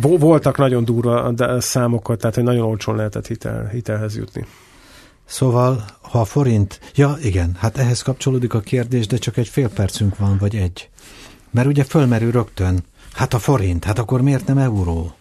voltak 0.18 0.58
nagyon 0.58 0.84
durva 0.84 1.22
számokat, 1.70 2.18
tehát 2.18 2.34
hogy 2.34 2.44
nagyon 2.44 2.66
olcsón 2.66 2.96
lehetett 2.96 3.26
hitel, 3.26 3.66
hitelhez 3.66 4.16
jutni. 4.16 4.46
Szóval, 5.24 5.84
ha 6.00 6.20
a 6.20 6.24
forint, 6.24 6.80
ja 6.94 7.16
igen, 7.22 7.56
hát 7.58 7.78
ehhez 7.78 8.02
kapcsolódik 8.02 8.54
a 8.54 8.60
kérdés, 8.60 9.06
de 9.06 9.16
csak 9.16 9.36
egy 9.36 9.48
fél 9.48 9.68
percünk 9.68 10.16
van, 10.16 10.38
vagy 10.38 10.56
egy. 10.56 10.88
Mert 11.50 11.66
ugye 11.66 11.84
fölmerül 11.84 12.30
rögtön, 12.30 12.84
hát 13.12 13.34
a 13.34 13.38
forint, 13.38 13.84
hát 13.84 13.98
akkor 13.98 14.20
miért 14.20 14.46
nem 14.46 14.58
euró? 14.58 15.14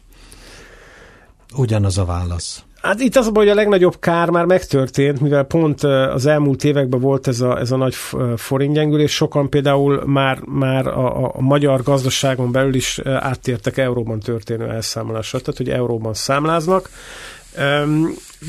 Ugyanaz 1.56 1.98
a 1.98 2.06
válasz. 2.06 2.64
Hát 2.82 3.00
itt 3.00 3.15
az 3.15 3.28
a 3.28 3.32
baj, 3.32 3.44
hogy 3.44 3.54
a 3.54 3.58
legnagyobb 3.60 4.00
kár 4.00 4.30
már 4.30 4.46
megtörtént, 4.46 5.20
mivel 5.22 5.44
pont 5.44 5.84
az 5.84 6.26
elmúlt 6.26 6.63
években 6.63 7.00
volt 7.00 7.28
ez 7.28 7.42
a, 7.42 7.60
ez 7.60 7.72
a 7.72 7.78
nagy 7.78 7.96
forintgyengülés, 8.36 9.12
sokan 9.15 9.50
például 9.50 10.04
már, 10.06 10.39
már 10.46 10.88
a, 10.88 11.26
a 11.36 11.42
magyar 11.42 11.84
gazdaságon 11.84 12.52
belül 12.52 12.74
is 12.76 13.00
áttértek 13.06 13.78
euróban 13.78 14.20
történő 14.20 14.70
elszámolásra, 14.70 15.39
tehát 15.39 15.58
hogy 15.58 15.70
euróban 15.70 16.13
számláznak. 16.13 16.89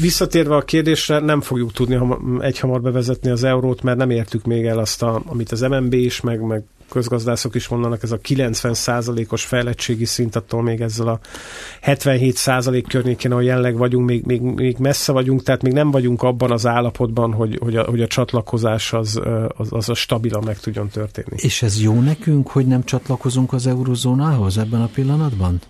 Visszatérve 0.00 0.54
a 0.56 0.62
kérdésre, 0.62 1.18
nem 1.18 1.40
fogjuk 1.40 1.72
tudni 1.72 1.98
egyhamar 2.40 2.80
bevezetni 2.80 3.30
az 3.30 3.44
eurót, 3.44 3.82
mert 3.82 3.98
nem 3.98 4.10
értük 4.10 4.44
még 4.44 4.66
el 4.66 4.78
azt, 4.78 5.02
a, 5.02 5.22
amit 5.26 5.52
az 5.52 5.60
MNB 5.60 5.92
is, 5.92 6.20
meg, 6.20 6.40
meg 6.40 6.62
közgazdászok 6.90 7.54
is 7.54 7.68
mondanak, 7.68 8.02
ez 8.02 8.12
a 8.12 8.18
90%-os 8.18 9.44
fejlettségi 9.44 10.04
szint, 10.04 10.36
attól 10.36 10.62
még 10.62 10.80
ezzel 10.80 11.08
a 11.08 11.20
77% 11.86 12.84
környékén, 12.88 13.30
ahol 13.30 13.44
jelenleg 13.44 13.76
vagyunk, 13.76 14.06
még, 14.06 14.24
még, 14.24 14.40
még 14.40 14.76
messze 14.78 15.12
vagyunk, 15.12 15.42
tehát 15.42 15.62
még 15.62 15.72
nem 15.72 15.90
vagyunk 15.90 16.22
abban 16.22 16.50
az 16.50 16.66
állapotban, 16.66 17.32
hogy, 17.32 17.58
hogy, 17.60 17.76
a, 17.76 17.84
hogy 17.84 18.02
a 18.02 18.06
csatlakozás 18.06 18.92
az, 18.92 19.20
az, 19.56 19.68
az 19.70 19.88
a 19.88 19.94
stabilan 19.94 20.42
meg 20.44 20.58
tudjon 20.58 20.88
történni. 20.88 21.36
És 21.36 21.62
ez 21.62 21.80
jó 21.80 22.00
nekünk, 22.00 22.48
hogy 22.48 22.66
nem 22.66 22.84
csatlakozunk 22.84 23.52
az 23.52 23.66
eurozónához 23.66 24.58
ebben 24.58 24.80
a 24.80 24.88
pillanatban? 24.94 25.60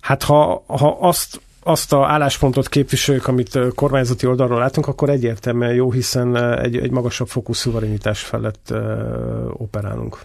Hát 0.00 0.22
ha, 0.22 0.64
ha 0.66 0.98
azt 1.00 1.40
azt 1.64 1.92
a 1.92 2.06
álláspontot 2.06 2.68
képviseljük, 2.68 3.26
amit 3.26 3.58
kormányzati 3.74 4.26
oldalról 4.26 4.58
látunk, 4.58 4.86
akkor 4.86 5.08
egyértelműen 5.08 5.74
jó, 5.74 5.92
hiszen 5.92 6.36
egy, 6.36 6.76
egy 6.76 6.90
magasabb 6.90 7.28
fokú 7.28 7.52
szuverenitás 7.52 8.22
felett 8.22 8.74
operálunk. 9.52 10.18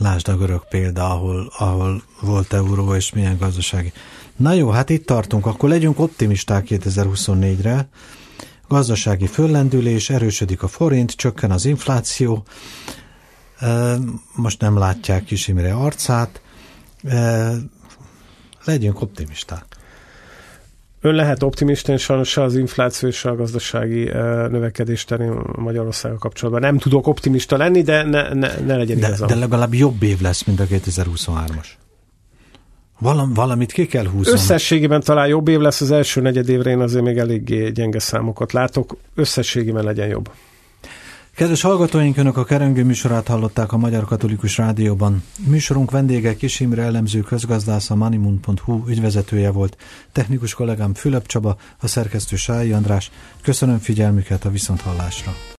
Lásd 0.00 0.28
a 0.28 0.36
görög 0.36 0.68
példa, 0.68 1.10
ahol, 1.10 1.52
ahol 1.58 2.02
volt 2.20 2.52
euró 2.52 2.94
és 2.94 3.12
milyen 3.12 3.36
gazdasági. 3.38 3.92
Na 4.36 4.52
jó, 4.52 4.68
hát 4.68 4.90
itt 4.90 5.06
tartunk, 5.06 5.46
akkor 5.46 5.68
legyünk 5.68 5.98
optimisták 5.98 6.66
2024-re. 6.68 7.88
Gazdasági 8.68 9.26
föllendülés, 9.26 10.10
erősödik 10.10 10.62
a 10.62 10.68
forint, 10.68 11.10
csökken 11.10 11.50
az 11.50 11.64
infláció. 11.64 12.44
Most 14.34 14.60
nem 14.60 14.78
látják 14.78 15.24
Kis 15.24 15.48
Imre 15.48 15.72
arcát. 15.74 16.40
Legyünk 18.64 19.00
optimisták. 19.00 19.64
Ön 21.02 21.14
lehet 21.14 21.42
optimista, 21.42 21.92
és 21.92 22.02
sajnos 22.02 22.28
se 22.28 22.42
az 22.42 22.56
infláció 22.56 23.08
és 23.08 23.24
a 23.24 23.36
gazdasági 23.36 24.04
növekedés 24.50 25.04
terén 25.04 25.32
Magyarországgal 25.56 26.18
kapcsolatban. 26.18 26.62
Nem 26.62 26.78
tudok 26.78 27.06
optimista 27.06 27.56
lenni, 27.56 27.82
de 27.82 28.02
ne, 28.02 28.34
ne, 28.34 28.54
ne 28.66 28.76
legyen 28.76 28.98
de, 28.98 29.06
igazam. 29.06 29.28
De 29.28 29.34
legalább 29.34 29.74
jobb 29.74 30.02
év 30.02 30.20
lesz, 30.20 30.44
mint 30.44 30.60
a 30.60 30.64
2023-as. 30.64 31.66
Valam, 32.98 33.34
valamit 33.34 33.72
ki 33.72 33.86
kell 33.86 34.06
húzni. 34.06 34.32
Összességében 34.32 35.00
talán 35.00 35.28
jobb 35.28 35.48
év 35.48 35.58
lesz 35.58 35.80
az 35.80 35.90
első 35.90 36.20
negyed 36.20 36.48
évre, 36.48 36.70
én 36.70 36.80
azért 36.80 37.04
még 37.04 37.18
eléggé 37.18 37.70
gyenge 37.70 37.98
számokat 37.98 38.52
látok. 38.52 38.96
Összességében 39.14 39.84
legyen 39.84 40.08
jobb. 40.08 40.30
Kedves 41.34 41.60
hallgatóink, 41.60 42.16
Önök 42.16 42.36
a 42.36 42.44
Kerengő 42.44 42.84
műsorát 42.84 43.26
hallották 43.26 43.72
a 43.72 43.76
Magyar 43.76 44.04
Katolikus 44.04 44.56
Rádióban. 44.56 45.22
Műsorunk 45.46 45.90
vendége 45.90 46.36
Kis 46.36 46.60
Imre 46.60 46.82
elemző 46.82 47.20
közgazdász, 47.20 47.90
a 47.90 47.94
manimun.hu 47.94 48.84
ügyvezetője 48.88 49.50
volt, 49.50 49.76
technikus 50.12 50.54
kollégám 50.54 50.94
Fülöp 50.94 51.26
Csaba, 51.26 51.56
a 51.80 51.86
szerkesztő 51.86 52.36
Sályi 52.36 52.72
András. 52.72 53.10
Köszönöm 53.42 53.78
figyelmüket 53.78 54.44
a 54.44 54.50
viszonthallásra. 54.50 55.32